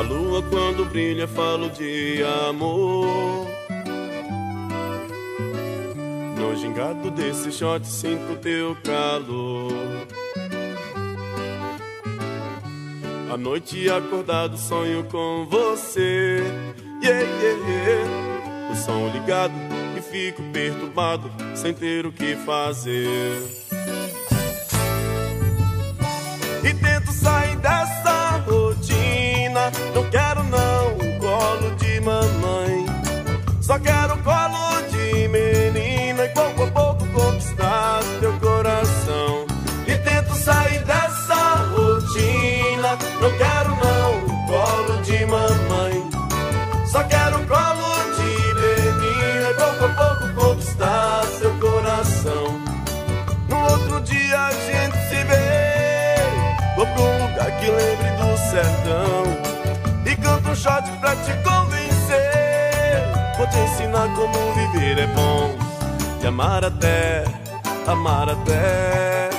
A 0.01 0.03
lua 0.03 0.41
quando 0.41 0.83
brilha 0.85 1.27
falo 1.27 1.69
de 1.69 2.23
amor. 2.49 3.47
No 6.35 6.55
gingado 6.55 7.11
desse 7.11 7.51
shot 7.51 7.85
sinto 7.85 8.35
teu 8.41 8.75
calor. 8.83 9.71
À 13.31 13.37
noite 13.37 13.91
acordado 13.91 14.57
sonho 14.57 15.03
com 15.03 15.45
você. 15.47 16.43
Yeah, 17.03 17.21
yeah, 17.21 17.69
yeah. 17.69 18.71
O 18.71 18.75
som 18.75 19.07
ligado 19.09 19.53
e 19.95 20.01
fico 20.01 20.41
perturbado 20.51 21.29
Sem 21.53 21.75
ter 21.75 22.07
o 22.07 22.11
que 22.11 22.35
fazer. 22.37 23.39
E 26.63 26.73
tento 26.73 27.10
que 57.61 57.69
lembre 57.69 58.09
do 58.17 58.37
sertão 58.49 59.23
E 60.05 60.15
canto 60.15 60.49
um 60.49 60.55
shot 60.55 60.89
pra 60.99 61.15
te 61.15 61.31
convencer 61.43 63.03
Vou 63.37 63.47
te 63.47 63.57
ensinar 63.59 64.09
como 64.15 64.53
viver 64.53 64.97
é 64.97 65.07
bom 65.07 65.55
E 66.21 66.27
amar 66.27 66.65
até, 66.65 67.23
amar 67.87 68.29
até 68.29 69.29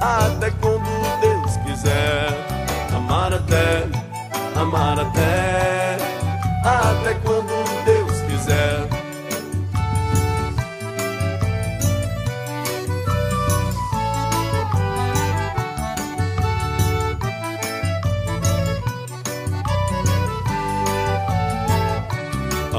Até 0.00 0.50
quando 0.52 1.20
Deus 1.20 1.56
quiser. 1.64 2.28
Amar 2.94 3.32
até, 3.32 3.86
amar 4.60 4.98
até 4.98 5.65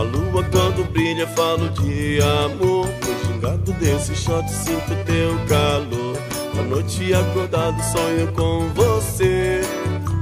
lua 0.08 0.44
quando 0.52 0.84
brilha 0.92 1.28
falo 1.28 1.70
de 1.70 2.20
amor. 2.22 2.88
No 2.88 3.28
gingado 3.28 3.72
desse 3.74 4.16
shot 4.16 4.50
sinto 4.50 4.96
teu 5.06 5.38
calor. 5.48 6.18
À 6.60 6.64
noite 6.64 7.14
acordado 7.14 7.82
sonho 7.84 8.32
com 8.34 8.70
você. 8.74 9.62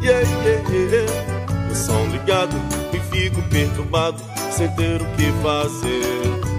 Yeah, 0.01 0.27
yeah, 0.43 0.69
yeah. 0.69 1.71
O 1.71 1.75
som 1.75 2.05
ligado 2.07 2.55
e 2.93 2.99
fico 2.99 3.41
perturbado 3.49 4.21
Sem 4.51 4.67
ter 4.75 5.01
o 5.01 5.05
que 5.15 5.31
fazer. 5.41 6.55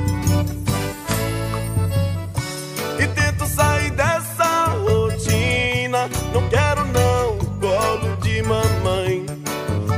E 2.98 3.06
tento 3.08 3.46
sair 3.46 3.90
dessa 3.90 4.64
rotina. 4.86 6.08
Não 6.32 6.48
quero 6.48 6.84
não 6.86 7.38
colo 7.60 8.16
de 8.22 8.42
mamãe. 8.42 9.26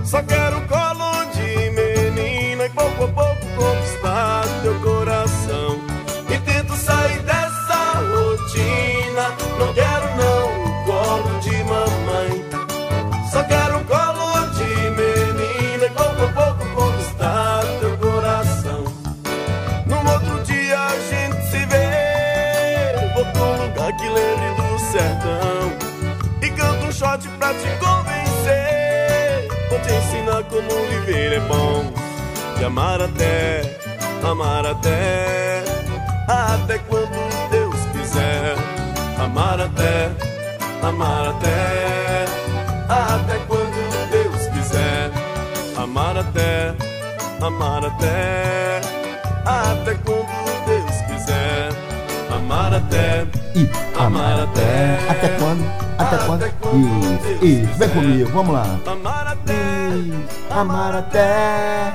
Só 0.04 0.22
quero 0.22 0.37
como 30.48 30.86
viver 30.88 31.34
é 31.34 31.40
bom 31.40 31.84
E 32.60 32.64
amar 32.64 33.00
até, 33.00 33.62
amar 34.22 34.66
até 34.66 35.62
Até 36.26 36.78
quando 36.78 37.50
Deus 37.50 37.76
quiser 37.92 38.56
Amar 39.18 39.60
até, 39.60 40.10
amar 40.82 41.28
até 41.28 42.24
Até 42.88 43.38
quando 43.46 44.10
Deus 44.10 44.46
quiser 44.48 45.10
Amar 45.76 46.16
até, 46.16 46.74
amar 47.40 47.84
até 47.84 48.80
Até 49.44 49.94
quando 50.04 50.66
Deus 50.66 50.96
quiser 51.06 51.68
Amar 52.34 52.74
até, 52.74 53.26
E 53.54 53.68
amar 53.98 54.40
até 54.40 54.98
Até 55.10 55.28
quando? 55.38 55.88
Até 55.98 56.16
quando? 56.18 56.46
Isso, 56.46 57.44
isso. 57.44 57.74
Vem 57.74 57.88
comigo, 57.88 58.30
vamos 58.32 58.54
lá. 58.54 58.78
Amar 60.50 60.94
até. 60.94 61.92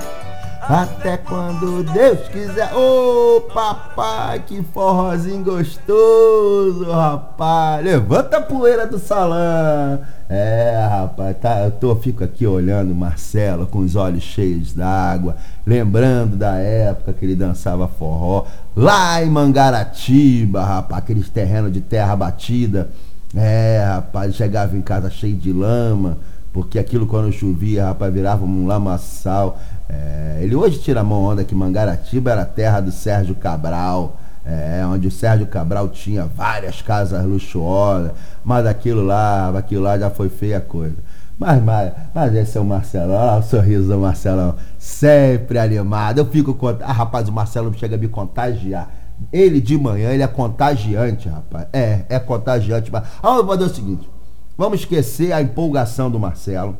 Até 0.61 1.17
quando 1.17 1.83
Deus 1.91 2.27
quiser. 2.29 2.73
Ô 2.73 3.41
papai, 3.53 4.39
que 4.45 4.63
forrozinho 4.63 5.43
gostoso, 5.43 6.89
rapaz. 6.89 7.83
Levanta 7.83 8.37
a 8.37 8.41
poeira 8.41 8.87
do 8.87 8.97
salão. 8.97 9.99
É, 10.29 10.87
rapaz, 10.89 11.35
tá, 11.41 11.65
eu 11.65 11.71
tô, 11.71 11.95
fico 11.95 12.23
aqui 12.23 12.47
olhando 12.47 12.95
Marcelo 12.95 13.67
com 13.67 13.79
os 13.79 13.95
olhos 13.95 14.23
cheios 14.23 14.73
d'água, 14.73 15.35
lembrando 15.63 16.35
da 16.35 16.55
época 16.55 17.13
que 17.13 17.25
ele 17.25 17.35
dançava 17.35 17.87
forró 17.87 18.45
lá 18.75 19.21
em 19.21 19.29
Mangaratiba, 19.29 20.63
rapaz, 20.63 21.03
aqueles 21.03 21.29
terrenos 21.29 21.71
de 21.73 21.81
terra 21.81 22.15
batida. 22.15 22.89
É, 23.35 23.83
rapaz, 23.85 24.33
chegava 24.35 24.77
em 24.77 24.81
casa 24.81 25.09
cheio 25.09 25.35
de 25.35 25.51
lama, 25.51 26.17
porque 26.53 26.77
aquilo 26.77 27.07
quando 27.07 27.33
chovia, 27.33 27.87
rapaz, 27.87 28.13
virava 28.13 28.45
um 28.45 28.67
lamaçal. 28.67 29.59
É, 29.89 30.37
ele 30.41 30.55
hoje 30.55 30.79
tira 30.79 31.01
a 31.01 31.03
mão 31.03 31.23
onda 31.23 31.43
que 31.43 31.55
Mangaratiba 31.55 32.31
era 32.31 32.43
a 32.43 32.45
terra 32.45 32.79
do 32.79 32.91
Sérgio 32.91 33.33
Cabral, 33.33 34.15
é, 34.45 34.85
onde 34.85 35.07
o 35.07 35.11
Sérgio 35.11 35.47
Cabral 35.47 35.89
tinha 35.89 36.25
várias 36.25 36.81
casas 36.81 37.25
luxuosas, 37.25 38.11
mas 38.45 38.67
aquilo 38.67 39.03
lá, 39.03 39.49
aquilo 39.57 39.81
lá 39.81 39.97
já 39.97 40.11
foi 40.11 40.29
feia 40.29 40.61
coisa. 40.61 40.97
Mas, 41.39 41.61
mas, 41.63 41.91
mas 42.13 42.35
esse 42.35 42.57
é 42.57 42.61
o 42.61 42.65
Marcelão, 42.65 43.15
olha 43.15 43.25
lá 43.25 43.37
o 43.37 43.43
sorriso 43.43 43.87
do 43.87 43.97
Marcelão, 43.97 44.55
sempre 44.77 45.57
animado. 45.57 46.19
Eu 46.19 46.25
fico 46.27 46.53
cont... 46.53 46.77
Ah, 46.83 46.93
rapaz, 46.93 47.27
o 47.27 47.31
Marcelo 47.31 47.73
chega 47.73 47.95
a 47.95 47.99
me 47.99 48.07
contagiar. 48.07 48.89
Ele 49.31 49.59
de 49.59 49.77
manhã, 49.77 50.11
ele 50.11 50.21
é 50.21 50.27
contagiante, 50.27 51.27
rapaz. 51.27 51.67
É, 51.73 52.01
é 52.09 52.19
contagiante. 52.19 52.91
Mas... 52.91 53.03
Ah, 53.21 53.37
eu 53.37 53.45
vou 53.45 53.55
fazer 53.55 53.71
o 53.71 53.73
seguinte: 53.73 54.09
vamos 54.57 54.79
esquecer 54.81 55.31
a 55.31 55.41
empolgação 55.41 56.09
do 56.09 56.19
Marcelo, 56.19 56.77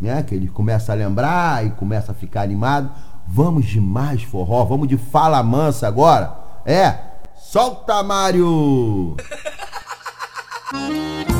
né? 0.00 0.22
Que 0.22 0.34
ele 0.34 0.48
começa 0.48 0.92
a 0.92 0.94
lembrar 0.94 1.64
e 1.66 1.70
começa 1.70 2.12
a 2.12 2.14
ficar 2.14 2.42
animado. 2.42 2.90
Vamos 3.26 3.66
de 3.66 3.80
mais 3.80 4.22
forró, 4.22 4.64
vamos 4.64 4.88
de 4.88 4.96
fala 4.96 5.42
mansa 5.42 5.86
agora. 5.86 6.36
É, 6.64 6.98
solta, 7.36 8.02
Mário! 8.02 9.16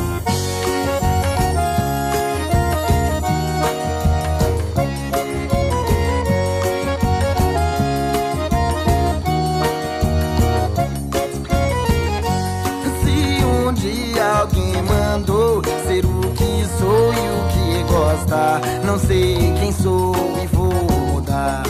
não 18.91 18.99
sei 18.99 19.53
quem 19.57 19.71
sou 19.71 20.13
e 20.43 20.47
vou 20.47 20.73
mudar. 21.13 21.63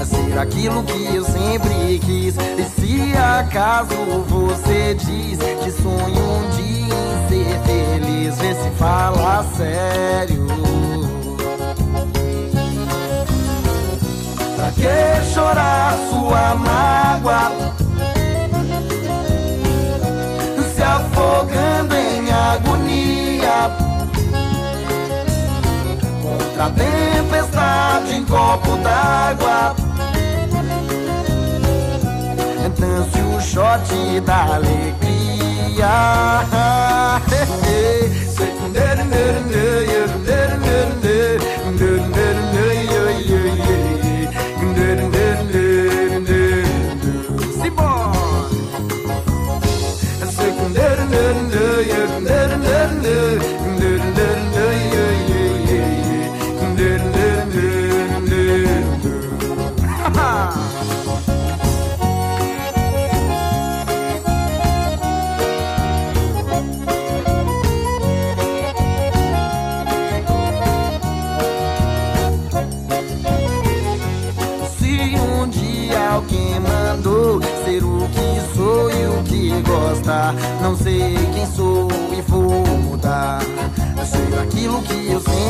A 0.00 0.04
ser 0.04 0.36
aquilo 0.36 0.82
que 0.82 1.14
eu 1.14 1.24
sempre 1.24 2.00
quis. 2.00 2.34
E 2.36 2.64
se 2.64 3.16
acaso 3.16 3.94
você 4.26 4.94
diz 4.94 5.38
que 5.62 5.70
sonho 5.70 6.22
um 6.22 6.50
dia 6.56 6.94
em 6.96 7.28
ser 7.28 7.60
feliz, 7.60 8.38
vê 8.38 8.54
se 8.54 8.70
fala 8.78 9.44
sério. 9.56 10.46
Pra 14.56 14.70
que 14.72 15.32
chorar 15.32 15.96
sua 16.10 16.54
mágoa? 16.56 17.85
Contra 26.66 26.68
a 26.68 26.70
tempestade 26.70 28.14
em 28.16 28.24
copo 28.24 28.76
d'água. 28.78 29.76
Dance 32.78 33.20
o 33.20 33.40
shot 33.40 34.20
da 34.20 34.54
alegria. 34.56 35.86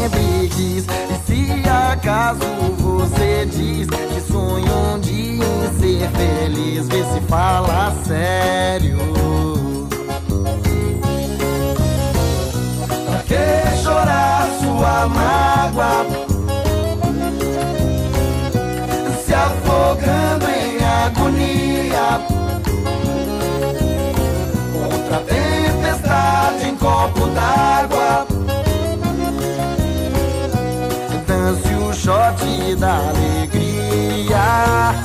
sempre 0.06 0.48
quis. 0.48 0.84
E 0.86 1.16
se 1.26 1.68
acaso 1.68 2.40
você 2.78 3.46
diz 3.46 3.88
que 3.88 4.20
sonha 4.20 4.72
um 4.72 5.00
dia 5.00 5.44
em 5.44 5.80
ser 5.80 6.08
feliz, 6.10 6.86
vê 6.88 7.04
se 7.04 7.20
fala 7.28 7.94
sério. 8.06 8.98
Pra 13.06 13.18
que 13.22 13.82
chorar 13.82 14.48
sua 14.60 15.08
mágoa? 15.08 16.06
Se 19.24 19.34
afogando 19.34 20.46
em 20.48 20.84
agonia. 20.84 22.20
Outra 24.84 25.18
tempestade 25.20 26.68
em 26.68 26.76
copo 26.76 27.26
d'água. 27.28 27.95
Shot 32.06 32.38
da 32.78 33.10
alegria. 33.10 34.95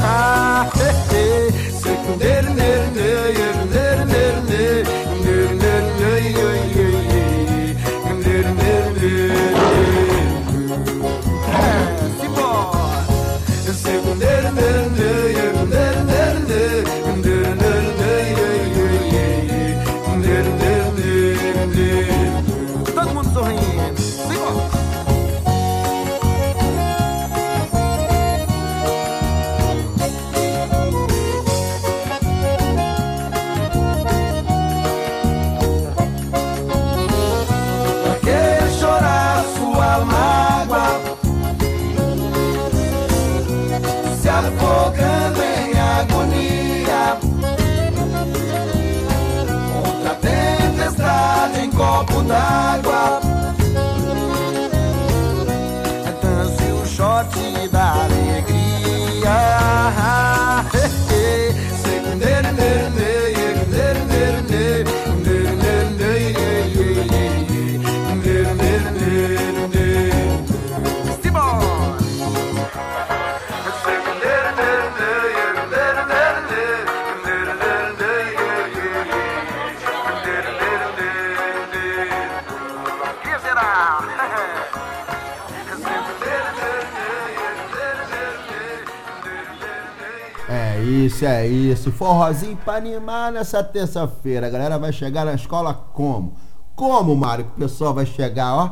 Nessa 93.41 93.63
terça-feira. 93.63 94.47
A 94.47 94.49
galera 94.49 94.77
vai 94.77 94.93
chegar 94.93 95.25
na 95.25 95.33
escola 95.33 95.73
como? 95.73 96.33
Como, 96.75 97.15
Mário, 97.15 97.45
que 97.45 97.51
o 97.51 97.55
pessoal 97.55 97.93
vai 97.93 98.05
chegar, 98.05 98.55
ó? 98.55 98.71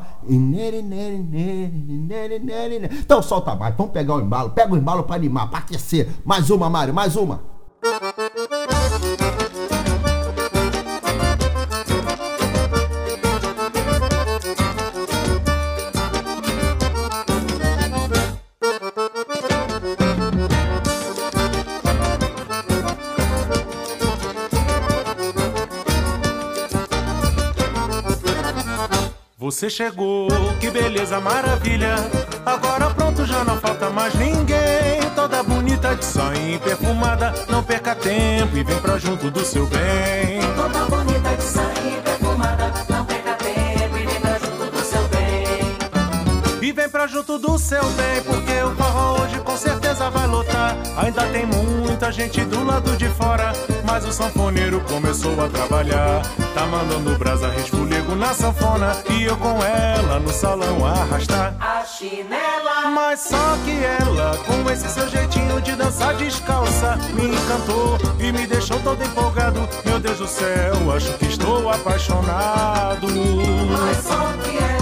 Então 2.99 3.22
solta 3.22 3.55
mais, 3.55 3.76
vamos 3.76 3.91
pegar 3.91 4.15
o 4.15 4.22
embalo. 4.22 4.51
Pega 4.51 4.74
o 4.74 4.78
embalo 4.78 5.03
pra 5.03 5.15
animar, 5.15 5.49
pra 5.49 5.59
aquecer. 5.59 6.07
Mais 6.24 6.49
uma, 6.49 6.70
Mário, 6.70 6.93
mais 6.93 7.15
uma. 7.15 7.41
Você 29.60 29.70
chegou, 29.70 30.30
que 30.62 30.72
beleza, 30.72 31.20
maravilha. 31.20 31.95
Agora 32.45 32.91
pronto, 32.91 33.26
já 33.26 33.43
não 33.43 33.60
falta 33.60 33.89
mais 33.89 34.16
ninguém. 34.16 35.01
Toda 35.14 35.43
bonita 35.43 35.97
de 35.97 36.05
sainha 36.05 36.57
perfumada. 36.60 37.34
Não 37.49 37.62
perca 37.62 37.93
tempo 37.93 38.55
e 38.55 38.64
vem 38.64 38.80
pra 38.80 38.97
junto 38.97 39.30
do 39.30 39.43
seu 39.43 39.68
bem. 39.68 40.39
Toda 40.55 40.86
bonita 40.86 41.36
de 41.36 41.43
sair 41.43 41.99
pra 47.00 47.08
junto 47.08 47.39
do 47.39 47.58
seu 47.58 47.82
bem, 47.91 48.22
porque 48.24 48.62
o 48.62 48.76
forró 48.76 49.22
hoje 49.22 49.39
com 49.39 49.56
certeza 49.56 50.10
vai 50.10 50.28
lotar. 50.28 50.76
Ainda 50.97 51.26
tem 51.28 51.45
muita 51.45 52.12
gente 52.12 52.41
do 52.41 52.62
lado 52.66 52.97
de 52.97 53.08
fora, 53.08 53.54
mas 53.86 54.06
o 54.06 54.12
sanfoneiro 54.12 54.82
começou 54.82 55.32
a 55.41 55.47
trabalhar. 55.47 56.22
Tá 56.54 56.66
mandando 56.66 57.18
brasa, 57.18 57.47
resfolego 57.52 58.16
na 58.16 58.34
sanfona, 58.34 58.97
e 59.12 59.24
eu 59.24 59.38
com 59.38 59.64
ela 59.64 60.20
no 60.20 60.30
salão 60.30 60.86
arrastar. 60.86 61.56
A 61.62 61.86
chinela, 61.86 62.89
Mas 62.93 63.22
só 63.22 63.58
que 63.64 63.82
ela, 63.82 64.38
com 64.39 64.70
esse 64.70 64.89
seu 64.89 65.08
jeitinho 65.08 65.62
de 65.62 65.78
dançar 65.78 66.14
descalça, 66.16 66.97
me 67.14 67.28
encantou 67.28 67.97
e 68.20 68.30
me 68.30 68.45
deixou 68.45 68.78
todo 68.82 69.02
empolgado. 69.02 69.62
Meu 69.86 70.02
Deus 70.02 70.18
do 70.18 70.28
céu, 70.28 70.91
acho 70.93 71.14
que 71.14 71.28
estou 71.28 71.70
apaixonado. 71.70 73.08
mas 73.72 74.04
só 74.04 74.34
que 74.43 74.58
ela, 74.58 74.78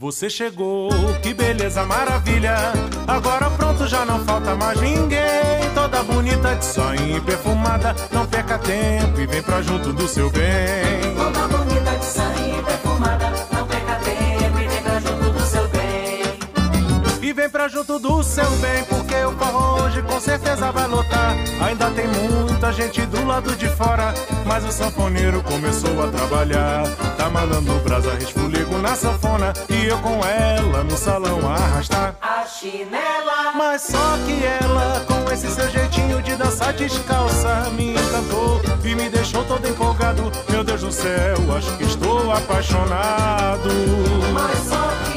Você 0.00 0.30
chegou, 0.30 0.88
que 1.22 1.34
beleza, 1.34 1.84
maravilha. 1.84 2.56
Agora 3.06 3.50
pronto, 3.50 3.86
já 3.86 4.02
não 4.06 4.24
falta 4.24 4.54
mais 4.56 4.80
ninguém. 4.80 5.20
Toda 5.74 6.02
bonita 6.02 6.54
de 6.54 6.64
sainha 6.64 7.20
perfumada. 7.20 7.94
Não 8.10 8.26
perca 8.26 8.56
tempo 8.56 9.20
e 9.20 9.26
vem 9.26 9.42
pra 9.42 9.60
junto 9.60 9.92
do 9.92 10.08
seu 10.08 10.30
bem. 10.30 11.14
Toda 11.14 11.48
bonita 11.48 11.98
de 11.98 12.04
sair 12.06 12.64
perfumada, 12.64 13.30
pra 17.60 17.68
junto 17.68 17.98
do 17.98 18.22
seu 18.22 18.50
bem, 18.52 18.82
porque 18.84 19.14
o 19.16 19.32
forró 19.32 19.82
hoje 19.82 20.00
com 20.00 20.18
certeza 20.18 20.72
vai 20.72 20.88
lotar. 20.88 21.36
Ainda 21.62 21.90
tem 21.90 22.06
muita 22.08 22.72
gente 22.72 23.04
do 23.04 23.26
lado 23.26 23.54
de 23.54 23.68
fora, 23.68 24.14
mas 24.46 24.64
o 24.64 24.72
sanfoneiro 24.72 25.42
começou 25.42 26.02
a 26.02 26.06
trabalhar. 26.08 26.84
Tá 27.18 27.28
mandando 27.28 27.74
brasa, 27.80 28.14
resfolego 28.14 28.78
na 28.78 28.96
sanfona, 28.96 29.52
e 29.68 29.84
eu 29.84 29.98
com 29.98 30.24
ela 30.24 30.82
no 30.84 30.96
salão 30.96 31.46
arrastar. 31.46 32.14
A 32.22 32.46
chinela, 32.46 33.52
Mas 33.54 33.82
só 33.82 34.16
que 34.24 34.42
ela, 34.42 35.04
com 35.06 35.30
esse 35.30 35.50
seu 35.50 35.68
jeitinho 35.68 36.22
de 36.22 36.36
dançar 36.36 36.72
descalça, 36.72 37.68
me 37.76 37.92
encantou 37.92 38.62
e 38.82 38.94
me 38.94 39.10
deixou 39.10 39.44
todo 39.44 39.68
empolgado. 39.68 40.32
Meu 40.48 40.64
Deus 40.64 40.80
do 40.80 40.90
céu, 40.90 41.36
acho 41.58 41.76
que 41.76 41.84
estou 41.84 42.32
apaixonado. 42.32 43.68
mas 44.32 44.58
só 44.66 44.88
que 45.04 45.09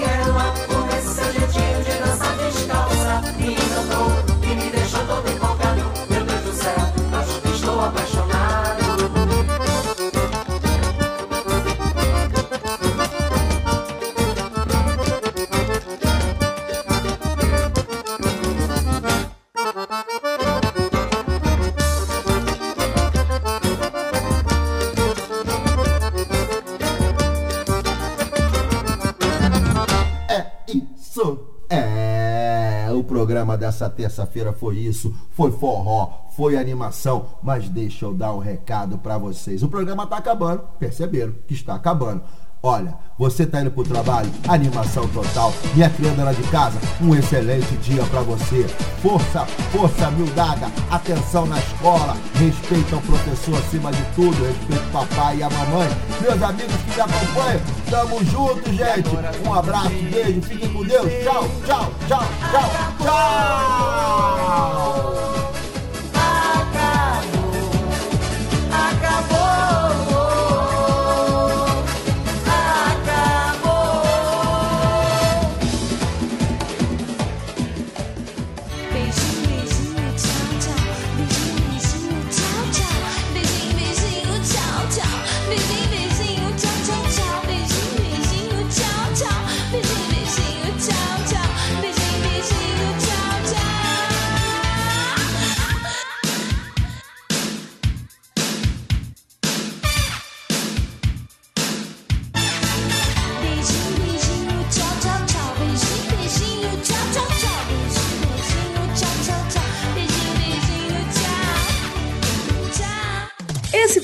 programa 33.43 33.57
dessa 33.57 33.89
terça-feira 33.89 34.53
foi 34.53 34.77
isso. 34.77 35.13
Foi 35.31 35.51
forró, 35.51 36.22
foi 36.35 36.57
animação, 36.57 37.27
mas 37.41 37.69
deixa 37.69 38.05
eu 38.05 38.13
dar 38.13 38.33
um 38.33 38.39
recado 38.39 38.97
pra 38.97 39.17
vocês. 39.17 39.63
O 39.63 39.67
programa 39.67 40.07
tá 40.07 40.17
acabando, 40.17 40.63
perceberam 40.79 41.33
que 41.47 41.53
está 41.53 41.75
acabando. 41.75 42.21
Olha, 42.65 42.97
você 43.19 43.45
tá 43.45 43.59
indo 43.59 43.71
pro 43.71 43.83
trabalho, 43.83 44.31
animação 44.47 45.05
total. 45.09 45.53
Minha 45.75 45.89
criança 45.89 46.23
lá 46.23 46.31
de 46.31 46.43
casa, 46.43 46.79
um 47.01 47.13
excelente 47.13 47.75
dia 47.77 48.01
pra 48.05 48.21
você. 48.21 48.63
Força, 49.01 49.45
força, 49.73 50.09
mildaga, 50.11 50.71
atenção 50.89 51.45
na 51.45 51.59
escola, 51.59 52.15
respeita 52.35 52.95
o 52.95 53.01
professor 53.01 53.57
acima 53.57 53.91
de 53.91 54.01
tudo, 54.15 54.45
respeita 54.45 54.81
o 54.81 54.91
papai 54.91 55.39
e 55.39 55.43
a 55.43 55.49
mamãe. 55.49 55.89
Meus 56.21 56.41
amigos 56.41 56.73
que 56.73 56.95
me 56.95 57.01
acompanham, 57.01 57.61
tamo 57.89 58.23
junto, 58.23 58.73
gente. 58.73 59.09
Um 59.45 59.53
abraço, 59.53 59.89
beijo, 59.89 60.41
fiquem 60.43 60.71
com 60.71 60.85
Deus. 60.85 61.11
Tchau, 61.21 61.43
tchau, 61.65 61.91
tchau, 62.07 62.23
tchau, 62.49 62.69
tchau. 63.03 64.82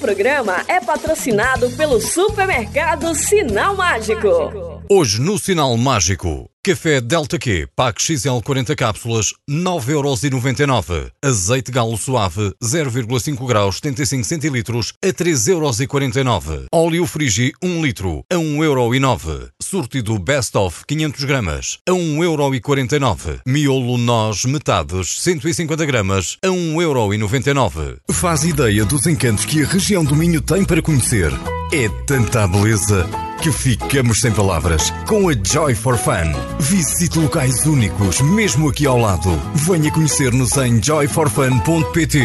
Programa 0.10 0.66
é 0.68 0.80
patrocinado 0.82 1.70
pelo 1.78 2.02
supermercado 2.02 3.14
Sinal 3.14 3.76
Mágico. 3.76 4.82
Hoje 4.90 5.22
no 5.22 5.38
Sinal 5.38 5.78
Mágico, 5.78 6.50
café 6.64 7.00
Delta 7.00 7.40
Q, 7.40 7.68
pack 7.76 8.02
XL 8.02 8.40
40 8.44 8.76
cápsulas, 8.76 9.34
9,99€. 9.50 11.12
Azeite 11.24 11.72
galo 11.72 11.98
suave, 11.98 12.54
0,5 12.62 13.48
graus, 13.48 13.78
75 13.78 14.24
centilitros, 14.24 14.94
a 15.04 15.08
3,49€. 15.08 16.66
Óleo 16.72 17.06
Frigi, 17.06 17.54
1 17.62 17.82
litro, 17.82 18.24
a 18.32 18.36
1,09€. 18.36 19.50
Sortido 19.62 20.20
Best 20.20 20.56
of, 20.58 20.84
500 20.86 21.24
gramas, 21.24 21.80
a 21.88 21.92
1,49€. 21.92 23.42
Miolo 23.46 23.98
Nós 23.98 24.46
Metades, 24.46 25.22
150 25.22 25.86
gramas, 25.86 26.38
a 26.44 26.50
1,99€. 26.50 27.98
Faz 28.12 28.44
ideia 28.44 28.84
dos 28.86 29.06
encantos 29.08 29.46
que 29.46 29.64
a 29.64 29.68
região 29.68 30.04
do 30.04 30.16
Minho 30.16 30.42
tem 30.42 30.66
para 30.66 30.82
conhecer. 30.82 31.32
É 31.72 31.88
tanta 32.06 32.48
beleza 32.48 33.08
que 33.42 33.52
ficamos 33.52 34.20
sem 34.20 34.32
palavras 34.32 34.92
com 35.08 35.30
a 35.30 35.34
Joy 35.34 35.74
for 35.76 35.98
Fun. 35.98 36.59
Visite 36.60 37.18
locais 37.18 37.66
únicos, 37.66 38.20
mesmo 38.20 38.68
aqui 38.70 38.86
ao 38.86 38.98
lado. 38.98 39.30
Venha 39.56 39.90
conhecer-nos 39.92 40.58
em 40.58 40.84
joyforfun.pt. 40.84 42.20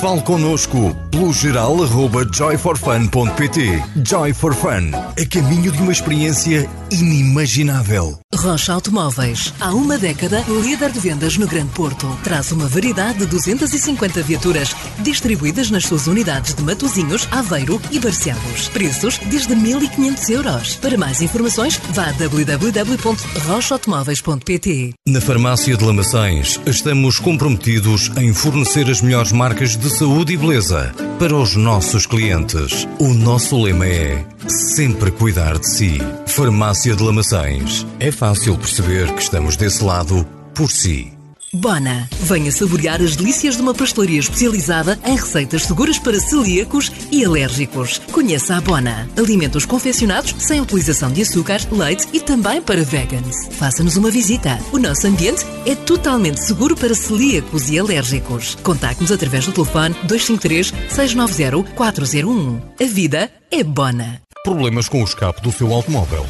Fale 0.00 0.20
connosco 0.22 0.94
pelo 1.10 1.32
geral 1.32 1.82
arroba 1.82 2.26
joyforfun.pt. 2.30 3.82
Joy 4.04 4.32
for 4.34 4.54
Fun, 4.54 4.90
a 4.92 5.26
caminho 5.26 5.70
de 5.70 5.80
uma 5.80 5.92
experiência 5.92 6.68
inimaginável. 6.90 8.18
Rocha 8.34 8.72
Automóveis. 8.72 9.54
Há 9.60 9.72
uma 9.72 9.96
década, 9.96 10.44
líder 10.62 10.90
de 10.90 11.00
vendas 11.00 11.38
no 11.38 11.46
Grande 11.46 11.70
Porto. 11.70 12.06
Traz 12.22 12.52
uma 12.52 12.66
variedade 12.66 13.20
de 13.20 13.26
250 13.26 14.22
viaturas 14.22 14.74
distribuídas 14.98 15.70
nas 15.70 15.84
suas 15.84 16.06
unidades 16.06 16.54
de 16.54 16.62
Matozinhos, 16.62 17.28
Aveiro 17.30 17.80
e 17.90 17.98
Barcelos. 17.98 18.68
Preços 18.68 19.18
desde 19.26 19.54
1.500 19.54 20.30
euros. 20.30 20.76
Para 20.76 20.98
mais 20.98 21.22
informações, 21.22 21.80
vá 21.94 22.08
a 22.08 22.12
www.rochaautomóveis.pt. 23.76 24.94
Na 25.06 25.20
Farmácia 25.20 25.76
de 25.76 25.84
Lamaçães, 25.84 26.60
estamos 26.66 27.18
comprometidos 27.18 28.10
em 28.16 28.32
fornecer 28.32 28.90
as 28.90 29.00
melhores 29.00 29.32
marcas 29.32 29.76
de 29.76 29.90
saúde 29.90 30.34
e 30.34 30.36
beleza 30.36 30.94
para 31.18 31.34
os 31.34 31.54
nossos 31.54 32.06
clientes. 32.06 32.86
O 32.98 33.12
nosso 33.12 33.60
lema 33.60 33.86
é 33.86 34.24
sempre 34.48 35.10
cuidar 35.10 35.58
de 35.58 35.68
si. 35.68 35.98
Farmácia 36.26 36.94
de 36.94 37.02
Lamaçães. 37.02 37.86
É 38.00 38.10
fácil 38.10 38.56
perceber 38.56 39.12
que 39.14 39.22
estamos 39.22 39.56
desse 39.56 39.84
lado 39.84 40.26
por 40.54 40.70
si. 40.70 41.15
Bona. 41.52 42.08
Venha 42.20 42.50
saborear 42.50 43.00
as 43.00 43.16
delícias 43.16 43.56
de 43.56 43.62
uma 43.62 43.74
pastelaria 43.74 44.18
especializada 44.18 44.98
em 45.04 45.16
receitas 45.16 45.62
seguras 45.62 45.98
para 45.98 46.18
celíacos 46.18 46.90
e 47.10 47.24
alérgicos. 47.24 47.98
Conheça 48.12 48.56
a 48.56 48.60
Bona. 48.60 49.08
Alimentos 49.16 49.64
confeccionados 49.64 50.34
sem 50.38 50.60
utilização 50.60 51.12
de 51.12 51.22
açúcar, 51.22 51.60
leite 51.70 52.06
e 52.12 52.20
também 52.20 52.60
para 52.60 52.82
vegans. 52.82 53.48
Faça-nos 53.52 53.96
uma 53.96 54.10
visita. 54.10 54.58
O 54.72 54.78
nosso 54.78 55.06
ambiente 55.06 55.44
é 55.64 55.74
totalmente 55.74 56.40
seguro 56.40 56.76
para 56.76 56.94
celíacos 56.94 57.70
e 57.70 57.78
alérgicos. 57.78 58.56
Contacte-nos 58.62 59.12
através 59.12 59.46
do 59.46 59.52
telefone 59.52 59.94
253 60.04 60.72
690 60.88 61.74
401. 61.74 62.60
A 62.80 62.84
vida 62.84 63.30
é 63.50 63.62
Bona. 63.62 64.20
Problemas 64.44 64.88
com 64.88 65.02
o 65.02 65.04
escape 65.04 65.42
do 65.42 65.50
seu 65.50 65.72
automóvel? 65.72 66.24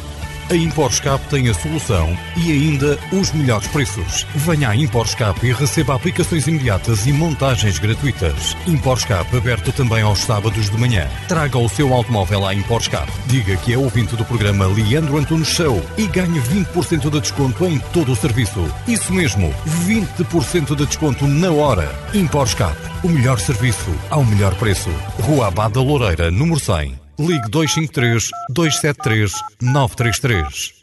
A 0.49 0.55
ImporScape 0.55 1.27
tem 1.27 1.49
a 1.49 1.53
solução 1.53 2.17
e 2.37 2.53
ainda 2.53 2.97
os 3.11 3.33
melhores 3.33 3.67
preços. 3.67 4.25
Venha 4.33 4.69
à 4.69 4.75
ImporScape 4.77 5.45
e 5.45 5.51
receba 5.51 5.93
aplicações 5.93 6.47
imediatas 6.47 7.05
e 7.05 7.11
montagens 7.11 7.77
gratuitas. 7.77 8.55
ImporScape 8.65 9.35
aberto 9.35 9.73
também 9.73 10.03
aos 10.03 10.19
sábados 10.19 10.69
de 10.69 10.77
manhã. 10.77 11.05
Traga 11.27 11.57
o 11.57 11.67
seu 11.67 11.93
automóvel 11.93 12.47
à 12.47 12.53
ImporScape. 12.53 13.11
Diga 13.25 13.57
que 13.57 13.73
é 13.73 13.77
ouvinte 13.77 14.15
do 14.15 14.23
programa 14.23 14.67
Leandro 14.67 15.17
Antunes 15.17 15.49
Show 15.49 15.83
e 15.97 16.07
ganhe 16.07 16.39
20% 16.39 17.09
de 17.09 17.19
desconto 17.19 17.65
em 17.65 17.77
todo 17.91 18.13
o 18.13 18.15
serviço. 18.15 18.73
Isso 18.87 19.11
mesmo, 19.11 19.53
20% 19.85 20.77
de 20.77 20.85
desconto 20.85 21.27
na 21.27 21.51
hora. 21.51 21.93
ImporScape, 22.13 22.79
o 23.03 23.09
melhor 23.09 23.37
serviço 23.37 23.93
ao 24.09 24.23
melhor 24.23 24.55
preço. 24.55 24.89
Rua 25.19 25.47
Abada 25.47 25.81
Loureira, 25.81 26.31
número 26.31 26.57
100. 26.57 27.06
Ligue 27.17 27.49
253 27.49 28.29
273 28.53 29.33
933. 29.59 30.76